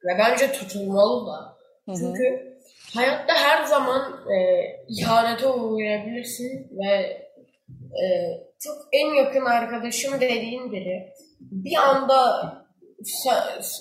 ve 0.05 0.19
bence 0.19 0.53
tutulmalı 0.53 1.27
da. 1.27 1.56
Hı 1.87 1.93
hı. 1.93 1.97
Çünkü 1.97 2.57
hayatta 2.95 3.35
her 3.35 3.65
zaman 3.65 4.31
e, 4.31 4.67
ihanete 4.89 5.47
uğrayabilirsin 5.47 6.69
ve 6.71 6.93
e, 8.03 8.05
çok 8.59 8.77
en 8.93 9.15
yakın 9.15 9.45
arkadaşım 9.45 10.21
dediğin 10.21 10.73
biri 10.73 11.13
bir 11.41 11.77
anda 11.77 12.53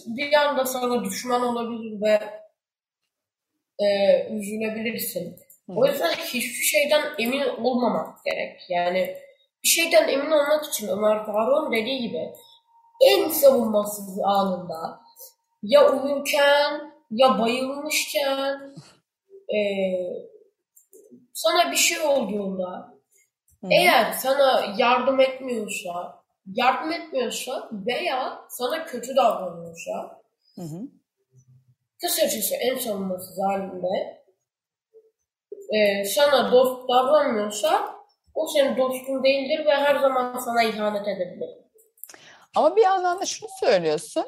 bir 0.06 0.34
anda 0.34 0.66
sana 0.66 1.04
düşman 1.04 1.44
olabilir 1.44 2.02
ve 2.02 2.20
e, 3.80 3.88
üzülebilirsin. 4.30 5.36
O 5.68 5.86
yüzden 5.86 6.12
hiçbir 6.12 6.64
şeyden 6.64 7.02
emin 7.20 7.42
olmamak 7.42 8.26
gerek. 8.26 8.60
Yani 8.70 9.18
bir 9.64 9.70
şeyden 9.70 10.08
emin 10.08 10.32
olmak 10.32 10.66
için 10.66 10.88
Ömer 10.88 11.26
Faruk'un 11.26 11.72
dediği 11.72 12.02
gibi 12.02 12.34
en 13.02 13.30
savunmasız 13.30 14.20
anında 14.24 15.00
ya 15.64 15.92
uyurken 15.92 16.95
ya 17.12 17.40
bayılmışken 17.40 18.76
e, 19.56 19.60
sana 21.34 21.72
bir 21.72 21.76
şey 21.78 22.00
olduğunda 22.00 22.96
Hı 23.62 23.68
eğer 23.72 24.12
sana 24.12 24.76
yardım 24.78 25.20
etmiyorsa 25.20 26.24
yardım 26.46 26.92
etmiyorsa 26.92 27.70
veya 27.72 28.46
sana 28.50 28.86
kötü 28.86 29.16
davranıyorsa 29.16 30.22
Hı 30.56 30.62
hı. 30.62 30.82
kısacası 32.02 32.56
en 32.56 32.78
savunmasız 32.78 33.38
halinde 33.50 34.24
e, 35.74 36.06
sana 36.06 36.52
dost 36.52 36.90
davranmıyorsa 36.90 37.96
o 38.34 38.48
senin 38.48 38.78
dostun 38.78 39.24
değildir 39.24 39.66
ve 39.66 39.72
her 39.72 39.96
zaman 39.96 40.40
sana 40.40 40.64
ihanet 40.64 41.08
edebilir. 41.08 41.50
Ama 42.56 42.76
bir 42.76 42.82
yandan 42.84 43.20
da 43.20 43.26
şunu 43.26 43.50
söylüyorsun. 43.60 44.26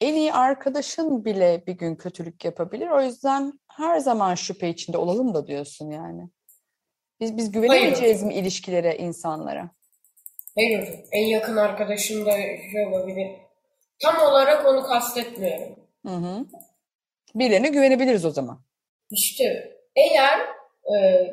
En 0.00 0.14
iyi 0.14 0.32
arkadaşın 0.32 1.24
bile 1.24 1.62
bir 1.66 1.72
gün 1.72 1.96
kötülük 1.96 2.44
yapabilir. 2.44 2.88
O 2.90 3.02
yüzden 3.02 3.52
her 3.68 3.98
zaman 3.98 4.34
şüphe 4.34 4.68
içinde 4.68 4.98
olalım 4.98 5.34
da 5.34 5.46
diyorsun 5.46 5.90
yani. 5.90 6.28
Biz 7.20 7.36
biz 7.36 7.52
güvenemeyeceğiz 7.52 8.22
mi 8.22 8.34
ilişkilere, 8.34 8.96
insanlara? 8.96 9.70
Hayır 10.54 10.88
en 11.12 11.24
yakın 11.26 11.56
arkadaşın 11.56 12.26
da 12.26 12.30
şey 12.72 12.86
olabilir. 12.92 13.30
Tam 14.02 14.22
olarak 14.30 14.66
onu 14.66 14.82
kastetmiyorum. 14.82 15.76
Hı 16.06 16.12
hı. 16.12 16.46
Birilerine 17.34 17.68
güvenebiliriz 17.68 18.24
o 18.24 18.30
zaman. 18.30 18.60
İşte 19.10 19.44
eğer 19.96 20.38
e, 20.94 21.26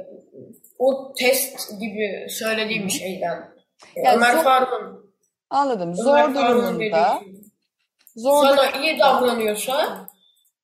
o 0.79 1.13
test 1.13 1.79
gibi 1.79 2.27
söylediğim 2.29 2.89
şeyden 2.89 3.55
e, 3.95 4.01
Yani 4.01 4.15
Ömer 4.17 4.33
zor- 4.33 4.43
Faruk'un 4.43 5.13
Anladım. 5.49 5.87
Ömer 5.89 5.93
Zor 6.03 6.33
Faruk'un 6.33 6.47
durumunda, 6.47 7.21
dediği 8.15 8.23
şey. 8.23 8.31
zor 8.31 8.45
sana 8.45 8.71
iyi 8.71 8.99
davranıyorsa 8.99 10.07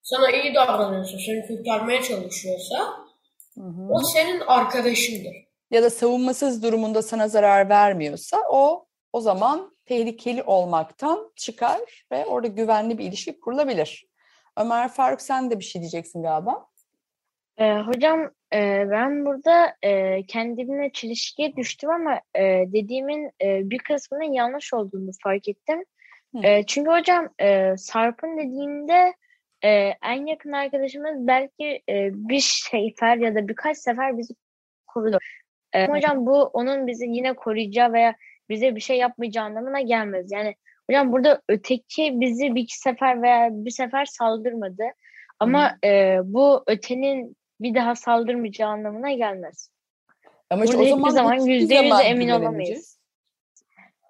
sana 0.01 0.31
iyi 0.31 0.55
davranıyorsa, 0.55 1.17
seni 1.25 1.47
kurtarmaya 1.47 2.03
çalışıyorsa 2.03 2.77
Hı 3.57 3.61
hı. 3.63 3.87
o 3.89 3.99
senin 4.03 4.39
arkadaşındır. 4.39 5.33
ya 5.71 5.83
da 5.83 5.89
savunmasız 5.89 6.63
durumunda 6.63 7.01
sana 7.01 7.27
zarar 7.27 7.69
vermiyorsa 7.69 8.37
o 8.49 8.85
o 9.13 9.21
zaman 9.21 9.75
tehlikeli 9.85 10.43
olmaktan 10.43 11.31
çıkar 11.35 11.79
ve 12.11 12.25
orada 12.25 12.47
güvenli 12.47 12.97
bir 12.97 13.05
ilişki 13.05 13.39
kurulabilir. 13.39 14.05
Ömer 14.57 14.89
Faruk 14.89 15.21
sen 15.21 15.51
de 15.51 15.59
bir 15.59 15.63
şey 15.63 15.81
diyeceksin 15.81 16.23
galiba. 16.23 16.65
Ee, 17.57 17.73
hocam 17.73 18.21
e, 18.53 18.85
ben 18.91 19.25
burada 19.25 19.75
e, 19.83 20.23
kendimle 20.25 20.91
çelişkiye 20.93 21.55
düştüm 21.55 21.89
ama 21.89 22.15
e, 22.35 22.41
dediğimin 22.73 23.31
e, 23.41 23.69
bir 23.69 23.77
kısmının 23.77 24.33
yanlış 24.33 24.73
olduğunu 24.73 25.11
fark 25.23 25.47
ettim. 25.47 25.83
Hı. 26.35 26.47
E, 26.47 26.65
çünkü 26.65 26.91
hocam 26.91 27.29
e, 27.39 27.77
Sarp'ın 27.77 28.37
dediğinde 28.37 29.13
e, 29.61 29.69
en 30.03 30.25
yakın 30.25 30.51
arkadaşımız 30.51 31.27
belki 31.27 31.81
e, 31.89 32.09
bir 32.13 32.39
sefer 32.39 33.17
ya 33.17 33.35
da 33.35 33.47
birkaç 33.47 33.77
sefer 33.77 34.17
bizi 34.17 34.33
korudu. 34.87 35.17
E, 35.73 35.87
hocam 35.87 36.25
bu 36.25 36.43
onun 36.43 36.87
bizi 36.87 37.05
yine 37.05 37.33
koruyacağı 37.33 37.93
veya 37.93 38.15
bize 38.49 38.75
bir 38.75 38.81
şey 38.81 38.97
yapmayacağı 38.97 39.45
anlamına 39.45 39.81
gelmez. 39.81 40.31
Yani 40.31 40.55
hocam 40.89 41.11
burada 41.11 41.41
öteki 41.49 42.21
bizi 42.21 42.55
bir 42.55 42.61
iki 42.61 42.79
sefer 42.79 43.21
veya 43.21 43.49
bir 43.51 43.71
sefer 43.71 44.05
saldırmadı. 44.05 44.83
Ama 45.39 45.77
e, 45.83 46.17
bu 46.23 46.63
ötenin 46.67 47.37
bir 47.61 47.75
daha 47.75 47.95
saldırmayacağı 47.95 48.69
anlamına 48.69 49.11
gelmez. 49.11 49.69
Ama 50.49 50.63
Burada 50.65 50.77
o 50.77 50.81
hiçbir 50.81 50.95
zaman 50.95 51.09
zaman 51.09 51.35
hiçbir 51.35 51.53
yüzde 51.53 51.75
yüz 51.75 51.89
zaman 51.89 52.05
emin 52.05 52.25
güvenemeyeceğiz. 52.25 52.41
olamayız. 52.41 53.00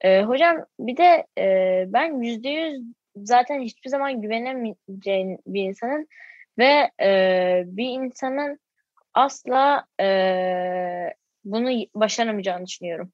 E, 0.03 0.21
hocam 0.21 0.65
bir 0.79 0.97
de 0.97 1.27
e, 1.37 1.85
ben 1.87 2.21
yüzde 2.21 2.49
yüz 2.49 2.81
zaten 3.15 3.61
hiçbir 3.61 3.89
zaman 3.89 4.21
güvenemeyeceğim 4.21 5.37
bir 5.47 5.63
insanın 5.63 6.07
ve 6.57 6.91
e, 7.01 7.63
bir 7.65 7.89
insanın 7.89 8.59
asla 9.13 9.85
e, 10.01 10.07
bunu 11.43 11.85
başaramayacağını 11.95 12.65
düşünüyorum 12.65 13.11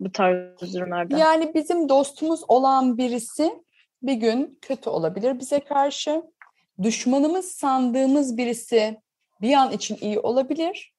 bu 0.00 0.12
tarz 0.12 0.74
durumlarda. 0.74 1.18
Yani 1.18 1.54
bizim 1.54 1.88
dostumuz 1.88 2.40
olan 2.48 2.98
birisi 2.98 3.62
bir 4.02 4.14
gün 4.14 4.58
kötü 4.62 4.90
olabilir 4.90 5.38
bize 5.38 5.60
karşı. 5.60 6.22
Düşmanımız 6.82 7.52
sandığımız 7.52 8.36
birisi 8.36 9.00
bir 9.40 9.54
an 9.54 9.72
için 9.72 9.98
iyi 10.00 10.20
olabilir. 10.20 10.94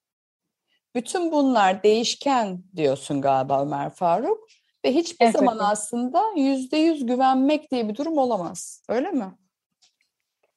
Bütün 0.96 1.32
bunlar 1.32 1.84
değişken 1.84 2.64
diyorsun 2.76 3.22
galiba 3.22 3.62
Ömer 3.62 3.90
Faruk. 3.90 4.48
Ve 4.86 4.92
hiçbir 4.92 5.26
Evet, 5.26 5.36
zaman 5.36 5.58
evet. 5.58 5.68
aslında 5.72 6.24
yüzde 6.36 6.78
yüz 6.78 7.06
güvenmek 7.06 7.72
diye 7.72 7.90
bir 7.90 7.96
durum 7.96 8.18
olamaz. 8.18 8.84
Öyle 8.90 9.12
mi? 9.12 9.32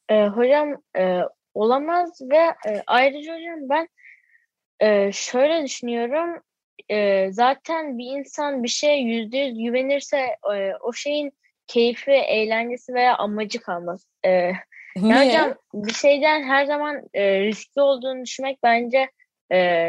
E, 0.08 0.26
hocam 0.26 0.82
e, 0.98 1.20
olamaz 1.54 2.20
ve 2.22 2.36
e, 2.66 2.82
ayrıca 2.86 3.36
hocam 3.36 3.68
ben 3.68 3.88
e, 4.80 5.12
şöyle 5.12 5.64
düşünüyorum. 5.64 6.42
E, 6.88 7.28
zaten 7.32 7.98
bir 7.98 8.18
insan 8.18 8.62
bir 8.62 8.68
şeye 8.68 9.00
yüzde 9.00 9.38
yüz 9.38 9.58
güvenirse 9.58 10.18
e, 10.54 10.72
o 10.80 10.92
şeyin 10.92 11.32
keyfi, 11.66 12.10
eğlencesi 12.10 12.94
veya 12.94 13.16
amacı 13.16 13.60
kalmaz. 13.60 14.06
E, 14.24 14.30
yani 14.30 14.54
Niye? 14.96 15.26
hocam 15.28 15.54
bir 15.74 15.94
şeyden 15.94 16.42
her 16.42 16.64
zaman 16.64 17.02
e, 17.14 17.40
riskli 17.40 17.80
olduğunu 17.80 18.24
düşünmek 18.24 18.58
bence 18.62 19.10
e, 19.52 19.88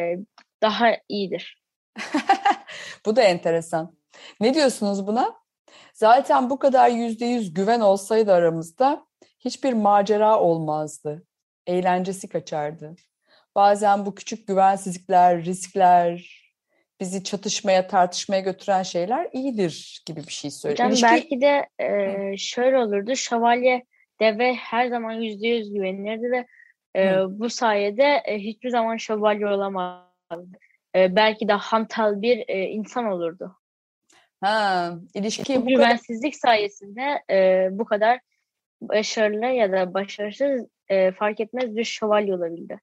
daha 0.62 0.98
iyidir. 1.10 1.62
Bu 3.06 3.16
da 3.16 3.22
enteresan. 3.22 3.96
Ne 4.40 4.54
diyorsunuz 4.54 5.08
buna? 5.08 5.36
Zaten 5.94 6.50
bu 6.50 6.60
kadar 6.60 6.90
yüzde 6.90 7.26
yüz 7.26 7.54
güven 7.54 7.80
olsaydı 7.80 8.34
aramızda 8.34 9.06
hiçbir 9.40 9.74
macera 9.74 10.40
olmazdı. 10.40 11.26
Eğlencesi 11.68 12.30
kaçardı. 12.30 12.96
Bazen 13.56 14.06
bu 14.06 14.16
küçük 14.16 14.48
güvensizlikler, 14.48 15.46
riskler, 15.46 16.42
bizi 17.00 17.24
çatışmaya, 17.24 17.88
tartışmaya 17.88 18.40
götüren 18.40 18.84
şeyler 18.84 19.30
iyidir 19.34 20.04
gibi 20.06 20.20
bir 20.28 20.32
şey 20.32 20.52
söylüyor. 20.52 20.90
İlişki- 20.90 21.04
belki 21.04 21.42
de 21.42 21.70
e, 21.80 22.38
şöyle 22.38 22.78
olurdu. 22.78 23.16
Şövalye 23.16 23.86
deve 24.22 24.54
her 24.54 24.88
zaman 24.88 25.12
yüzde 25.12 25.48
yüz 25.48 25.74
güvenirdi 25.74 26.32
ve 26.32 26.46
e, 26.96 27.18
bu 27.30 27.50
sayede 27.50 28.22
e, 28.26 28.40
hiçbir 28.40 28.70
zaman 28.70 28.98
şövalye 28.98 29.48
olamazdı. 29.48 30.60
E, 30.96 31.16
belki 31.16 31.48
de 31.48 31.54
hantal 31.54 32.22
bir 32.22 32.44
e, 32.48 32.64
insan 32.64 33.06
olurdu. 33.06 33.56
Ha, 34.46 34.94
ilişkiyi 35.14 35.56
Bu 35.58 35.62
bu 35.62 35.66
kadar 35.66 35.76
güvensizlik 35.76 36.36
sayesinde 36.36 37.24
e, 37.30 37.68
bu 37.72 37.86
kadar 37.86 38.20
başarılı 38.82 39.46
ya 39.46 39.72
da 39.72 39.94
başarısız 39.94 40.66
e, 40.88 41.12
fark 41.12 41.40
etmez 41.40 41.76
bir 41.76 41.84
şövalye 41.84 42.36
olabildi. 42.36 42.80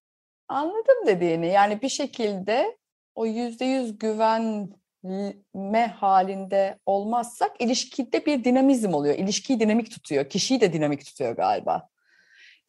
anladım 0.49 1.07
dediğini. 1.07 1.47
Yani 1.47 1.83
bir 1.83 1.89
şekilde 1.89 2.77
o 3.15 3.27
yüzde 3.27 3.65
yüz 3.65 3.99
güvenme 3.99 5.87
halinde 5.87 6.79
olmazsak 6.87 7.61
ilişkide 7.61 8.27
bir 8.27 8.45
dinamizm 8.45 8.95
oluyor. 8.95 9.15
İlişkiyi 9.15 9.61
dinamik 9.61 9.91
tutuyor. 9.91 10.29
Kişiyi 10.29 10.61
de 10.61 10.73
dinamik 10.73 11.07
tutuyor 11.07 11.37
galiba. 11.37 11.89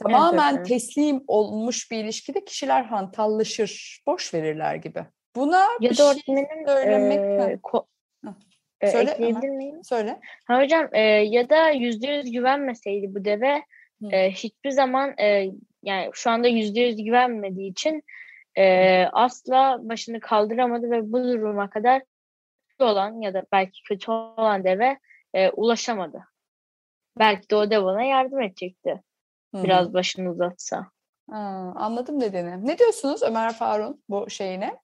Tamamen 0.03 0.55
evet. 0.55 0.67
teslim 0.67 1.23
olmuş 1.27 1.91
bir 1.91 2.03
ilişkide 2.03 2.45
kişiler 2.45 2.83
hantallaşır, 2.83 4.03
boş 4.07 4.33
verirler 4.33 4.75
gibi. 4.75 5.05
Buna 5.35 5.59
Ya 5.59 5.89
bir 5.89 5.89
da 5.89 5.95
şey 5.95 6.05
öğretmenim 6.05 6.67
söylemek 6.67 7.19
e, 7.19 7.53
ko-. 7.53 7.85
E, 8.83 8.87
Söyle 8.87 9.11
ekleyebilir 9.11 9.49
miyim? 9.49 9.83
söyle. 9.83 10.19
Ha 10.47 10.61
hocam 10.61 10.89
e, 10.93 11.01
ya 11.01 11.49
da 11.49 11.69
yüzde 11.69 12.07
yüz 12.07 12.31
güvenmeseydi 12.31 13.15
bu 13.15 13.25
deve 13.25 13.63
Hı. 14.01 14.07
e, 14.11 14.31
hiçbir 14.31 14.69
zaman 14.69 15.13
e, 15.19 15.49
yani 15.83 16.09
şu 16.13 16.29
anda 16.29 16.47
yüzde 16.47 16.81
yüz 16.81 17.03
güvenmediği 17.03 17.71
için 17.71 18.03
e, 18.57 19.05
asla 19.05 19.77
başını 19.81 20.19
kaldıramadı 20.19 20.91
ve 20.91 21.11
bu 21.11 21.23
duruma 21.23 21.69
kadar 21.69 22.01
olan 22.79 23.21
ya 23.21 23.33
da 23.33 23.43
belki 23.51 23.83
kötü 23.83 24.11
olan 24.11 24.63
deve 24.63 24.99
e, 25.33 25.49
ulaşamadı. 25.49 26.23
Belki 27.19 27.49
de 27.49 27.55
o 27.55 27.69
dev 27.69 27.81
ona 27.83 28.03
yardım 28.03 28.41
edecekti. 28.41 29.03
Hı. 29.55 29.63
Biraz 29.63 29.93
başını 29.93 30.31
uzatsa. 30.31 30.87
Ha, 31.29 31.73
anladım 31.75 32.21
dediğini. 32.21 32.67
Ne 32.67 32.77
diyorsunuz 32.77 33.23
Ömer 33.23 33.53
Faruk'un 33.53 34.03
bu 34.09 34.29
şeyine? 34.29 34.77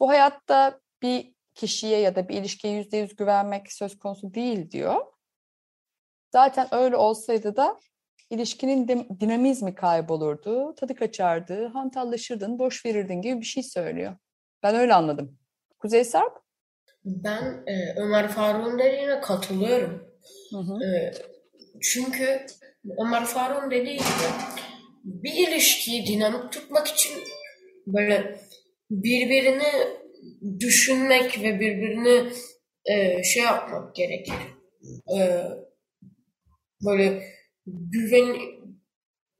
Bu 0.00 0.08
hayatta 0.08 0.80
bir 1.02 1.32
kişiye 1.58 1.98
ya 1.98 2.16
da 2.16 2.28
bir 2.28 2.34
ilişkiye 2.34 2.74
yüzde 2.74 2.96
yüz 2.96 3.16
güvenmek 3.16 3.72
söz 3.72 3.98
konusu 3.98 4.34
değil 4.34 4.70
diyor. 4.70 5.06
Zaten 6.32 6.68
öyle 6.70 6.96
olsaydı 6.96 7.56
da 7.56 7.80
ilişkinin 8.30 8.88
dinamizmi 9.20 9.74
kaybolurdu, 9.74 10.74
tadı 10.74 10.94
kaçardı, 10.94 11.66
hantallaşırdın, 11.66 12.58
boş 12.58 12.86
verirdin 12.86 13.22
gibi 13.22 13.40
bir 13.40 13.46
şey 13.46 13.62
söylüyor. 13.62 14.16
Ben 14.62 14.74
öyle 14.74 14.94
anladım. 14.94 15.38
Kuzey 15.78 16.04
Sarp? 16.04 16.38
Ben 17.04 17.64
e, 17.66 17.94
Ömer 17.96 18.28
Faruk'un 18.28 18.78
dediğine 18.78 19.20
katılıyorum. 19.20 20.08
Hı 20.50 20.58
hı. 20.58 20.84
E, 20.84 21.12
çünkü 21.82 22.46
Ömer 22.98 23.24
Faruk'un 23.24 23.70
dediği 23.70 23.96
gibi 23.96 24.28
bir 25.04 25.48
ilişkiyi 25.48 26.06
dinamik 26.06 26.52
tutmak 26.52 26.86
için 26.86 27.12
böyle 27.86 28.40
birbirini 28.90 29.97
düşünmek 30.60 31.42
ve 31.42 31.60
birbirini 31.60 32.32
e, 32.84 33.22
şey 33.22 33.42
yapmak 33.42 33.94
gerekir. 33.94 34.34
E, 35.16 35.18
böyle 36.86 37.22
güven 37.66 38.36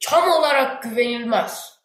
tam 0.06 0.30
olarak 0.30 0.82
güvenilmez. 0.82 1.78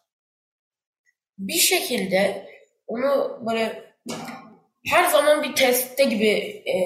Bir 1.38 1.58
şekilde 1.58 2.48
onu 2.86 3.40
böyle 3.46 3.94
her 4.86 5.10
zaman 5.10 5.42
bir 5.42 5.54
testte 5.54 6.04
gibi 6.04 6.28
e, 6.66 6.76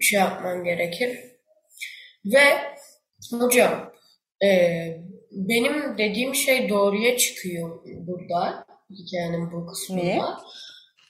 şey 0.00 0.20
yapman 0.20 0.64
gerekir. 0.64 1.18
Ve 2.24 2.42
hocam 3.30 3.92
e, 4.44 4.48
benim 5.32 5.98
dediğim 5.98 6.34
şey 6.34 6.68
doğruya 6.68 7.16
çıkıyor 7.16 7.84
burada 7.86 8.66
hikayenin 8.98 9.52
bu 9.52 9.66
kısmında. 9.66 10.02
Niye? 10.02 10.22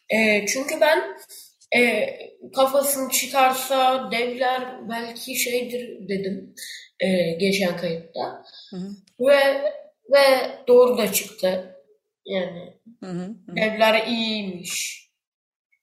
E, 0.09 0.47
çünkü 0.47 0.81
ben 0.81 1.17
e, 1.77 2.09
kafasını 2.57 3.11
çıkarsa 3.11 4.11
devler 4.11 4.89
belki 4.89 5.37
şeydir 5.37 6.09
dedim 6.09 6.55
e, 7.01 7.33
geçen 7.33 7.77
kayıtta. 7.77 8.45
Hı 8.71 8.77
hı. 8.77 8.91
Ve 9.21 9.63
ve 10.13 10.25
doğru 10.69 10.99
da 10.99 11.13
çıktı. 11.13 11.77
Yani 12.27 12.73
Hı 13.05 13.11
hı. 13.11 13.23
Hı 13.47 13.57
devler 13.57 14.07
iyiymiş. 14.07 15.09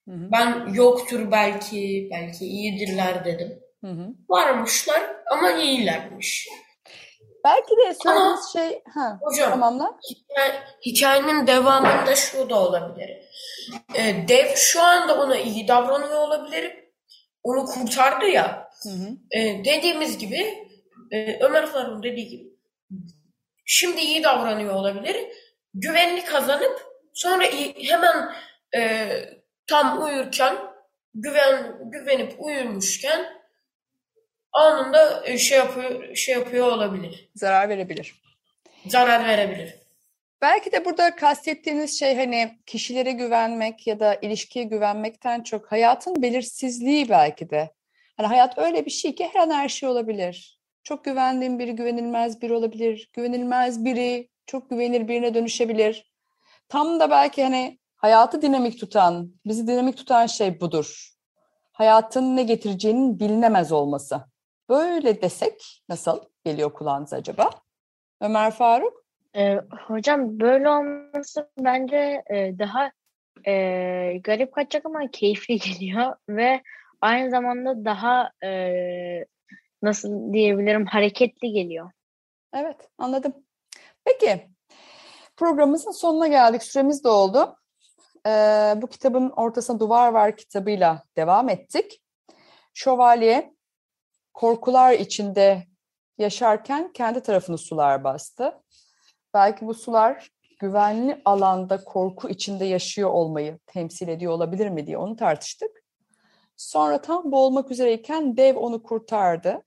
hı. 0.08 0.12
Hı 0.12 0.28
Ben 0.32 0.74
yoktur 0.74 1.30
belki, 1.30 2.08
belki 2.12 2.44
iyidirler 2.44 3.24
dedim. 3.24 3.58
hı. 3.84 3.86
Hı. 3.90 4.14
Varmışlar 4.28 5.02
ama 5.32 5.52
iyilermiş. 5.52 6.48
Belki 7.44 7.76
de 7.76 7.94
söylediğiniz 8.02 8.52
şey... 8.52 8.82
Ha, 8.94 9.18
Hocam, 9.22 9.50
tamamla. 9.50 9.98
hikaye- 10.10 10.62
hikayenin 10.86 11.46
devamında 11.46 12.16
şu 12.16 12.50
da 12.50 12.60
olabilir. 12.60 13.10
Ee, 13.94 14.28
dev 14.28 14.54
şu 14.56 14.82
anda 14.82 15.20
ona 15.22 15.36
iyi 15.36 15.68
davranıyor 15.68 16.20
olabilir. 16.20 16.72
Onu 17.42 17.64
kurtardı 17.66 18.26
ya. 18.26 18.68
Hı 18.82 18.88
hı. 18.90 19.08
Ee, 19.30 19.64
dediğimiz 19.64 20.18
gibi, 20.18 20.68
e, 21.10 21.38
Ömer 21.44 21.66
Faruk'un 21.66 22.02
dediği 22.02 22.28
gibi 22.28 22.50
şimdi 23.64 24.00
iyi 24.00 24.22
davranıyor 24.22 24.74
olabilir. 24.74 25.16
Güvenini 25.74 26.24
kazanıp 26.24 26.80
sonra 27.14 27.46
iyi- 27.46 27.88
hemen 27.90 28.32
e, 28.76 29.08
tam 29.66 30.02
uyurken 30.02 30.56
güven 31.14 31.76
güvenip 31.92 32.34
uyumuşken 32.38 33.39
anında 34.52 35.26
e, 35.26 35.38
şey 35.38 35.58
yapıyor 35.58 36.14
şey 36.14 36.34
yapıyor 36.34 36.66
olabilir. 36.66 37.30
Zarar 37.34 37.68
verebilir. 37.68 38.22
Zarar 38.86 39.24
verebilir. 39.24 39.74
Belki 40.42 40.72
de 40.72 40.84
burada 40.84 41.16
kastettiğiniz 41.16 41.98
şey 41.98 42.16
hani 42.16 42.58
kişilere 42.66 43.12
güvenmek 43.12 43.86
ya 43.86 44.00
da 44.00 44.14
ilişkiye 44.14 44.64
güvenmekten 44.64 45.42
çok 45.42 45.72
hayatın 45.72 46.22
belirsizliği 46.22 47.08
belki 47.08 47.50
de. 47.50 47.70
Hani 48.16 48.26
hayat 48.26 48.58
öyle 48.58 48.86
bir 48.86 48.90
şey 48.90 49.14
ki 49.14 49.30
her 49.32 49.40
an 49.40 49.50
her 49.50 49.68
şey 49.68 49.88
olabilir. 49.88 50.60
Çok 50.84 51.04
güvendiğim 51.04 51.58
biri 51.58 51.72
güvenilmez 51.72 52.42
biri 52.42 52.52
olabilir. 52.52 53.10
Güvenilmez 53.12 53.84
biri 53.84 54.28
çok 54.46 54.70
güvenilir 54.70 55.08
birine 55.08 55.34
dönüşebilir. 55.34 56.12
Tam 56.68 57.00
da 57.00 57.10
belki 57.10 57.42
hani 57.42 57.78
hayatı 57.96 58.42
dinamik 58.42 58.80
tutan, 58.80 59.34
bizi 59.46 59.66
dinamik 59.66 59.96
tutan 59.96 60.26
şey 60.26 60.60
budur. 60.60 61.10
Hayatın 61.72 62.36
ne 62.36 62.42
getireceğinin 62.42 63.20
bilinemez 63.20 63.72
olması. 63.72 64.29
Böyle 64.70 65.22
desek 65.22 65.82
nasıl 65.88 66.20
geliyor 66.44 66.72
kulağınıza 66.72 67.16
acaba? 67.16 67.50
Ömer 68.20 68.50
Faruk? 68.50 69.04
E, 69.36 69.56
hocam 69.86 70.40
böyle 70.40 70.68
olması 70.68 71.50
bence 71.58 72.22
e, 72.30 72.58
daha 72.58 72.92
e, 73.46 73.52
garip 74.24 74.54
kaçacak 74.54 74.86
ama 74.86 75.10
keyifli 75.10 75.58
geliyor 75.58 76.16
ve 76.28 76.62
aynı 77.00 77.30
zamanda 77.30 77.84
daha 77.84 78.30
e, 78.44 79.26
nasıl 79.82 80.32
diyebilirim 80.32 80.86
hareketli 80.86 81.52
geliyor. 81.52 81.90
Evet, 82.54 82.90
anladım. 82.98 83.34
Peki, 84.04 84.50
programımızın 85.36 85.90
sonuna 85.90 86.28
geldik. 86.28 86.62
Süremiz 86.62 87.04
de 87.04 87.08
oldu. 87.08 87.56
Ee, 88.26 88.74
bu 88.76 88.86
kitabın 88.86 89.30
ortasına 89.30 89.80
Duvar 89.80 90.12
Var 90.12 90.36
kitabıyla 90.36 91.02
devam 91.16 91.48
ettik. 91.48 92.02
Şövalye 92.74 93.54
korkular 94.34 94.92
içinde 94.92 95.66
yaşarken 96.18 96.92
kendi 96.92 97.22
tarafını 97.22 97.58
sular 97.58 98.04
bastı. 98.04 98.62
Belki 99.34 99.66
bu 99.66 99.74
sular 99.74 100.30
güvenli 100.58 101.22
alanda 101.24 101.84
korku 101.84 102.28
içinde 102.28 102.64
yaşıyor 102.64 103.10
olmayı 103.10 103.58
temsil 103.66 104.08
ediyor 104.08 104.32
olabilir 104.32 104.68
mi 104.68 104.86
diye 104.86 104.98
onu 104.98 105.16
tartıştık. 105.16 105.84
Sonra 106.56 107.00
tam 107.00 107.32
boğulmak 107.32 107.70
üzereyken 107.70 108.36
dev 108.36 108.56
onu 108.56 108.82
kurtardı. 108.82 109.62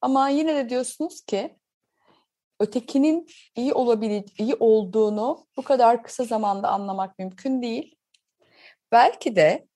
Ama 0.00 0.28
yine 0.28 0.56
de 0.56 0.68
diyorsunuz 0.68 1.20
ki 1.20 1.56
ötekinin 2.60 3.26
iyi 3.56 3.72
olabile 3.72 4.24
iyi 4.38 4.54
olduğunu 4.54 5.46
bu 5.56 5.62
kadar 5.62 6.02
kısa 6.02 6.24
zamanda 6.24 6.68
anlamak 6.68 7.18
mümkün 7.18 7.62
değil. 7.62 7.96
Belki 8.92 9.36
de 9.36 9.66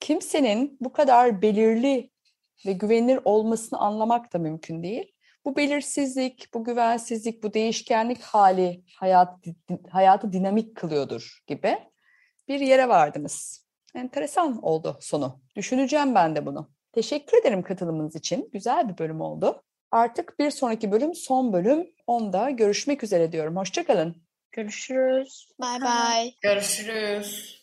kimsenin 0.00 0.76
bu 0.80 0.92
kadar 0.92 1.42
belirli 1.42 2.10
ve 2.66 2.72
güvenilir 2.72 3.20
olmasını 3.24 3.78
anlamak 3.78 4.32
da 4.32 4.38
mümkün 4.38 4.82
değil. 4.82 5.12
Bu 5.44 5.56
belirsizlik, 5.56 6.54
bu 6.54 6.64
güvensizlik, 6.64 7.42
bu 7.42 7.54
değişkenlik 7.54 8.22
hali 8.22 8.84
hayat, 8.98 9.34
hayatı 9.90 10.32
dinamik 10.32 10.76
kılıyordur 10.76 11.42
gibi 11.46 11.78
bir 12.48 12.60
yere 12.60 12.88
vardınız. 12.88 13.66
Enteresan 13.94 14.62
oldu 14.62 14.98
sonu. 15.00 15.40
Düşüneceğim 15.56 16.14
ben 16.14 16.36
de 16.36 16.46
bunu. 16.46 16.70
Teşekkür 16.92 17.38
ederim 17.38 17.62
katılımınız 17.62 18.16
için. 18.16 18.50
Güzel 18.52 18.88
bir 18.88 18.98
bölüm 18.98 19.20
oldu. 19.20 19.62
Artık 19.90 20.38
bir 20.38 20.50
sonraki 20.50 20.92
bölüm 20.92 21.14
son 21.14 21.52
bölüm. 21.52 21.86
Onda 22.06 22.50
görüşmek 22.50 23.04
üzere 23.04 23.32
diyorum. 23.32 23.56
Hoşçakalın. 23.56 24.22
Görüşürüz. 24.52 25.48
Bye 25.60 25.80
bye. 25.80 26.32
Görüşürüz. 26.42 27.59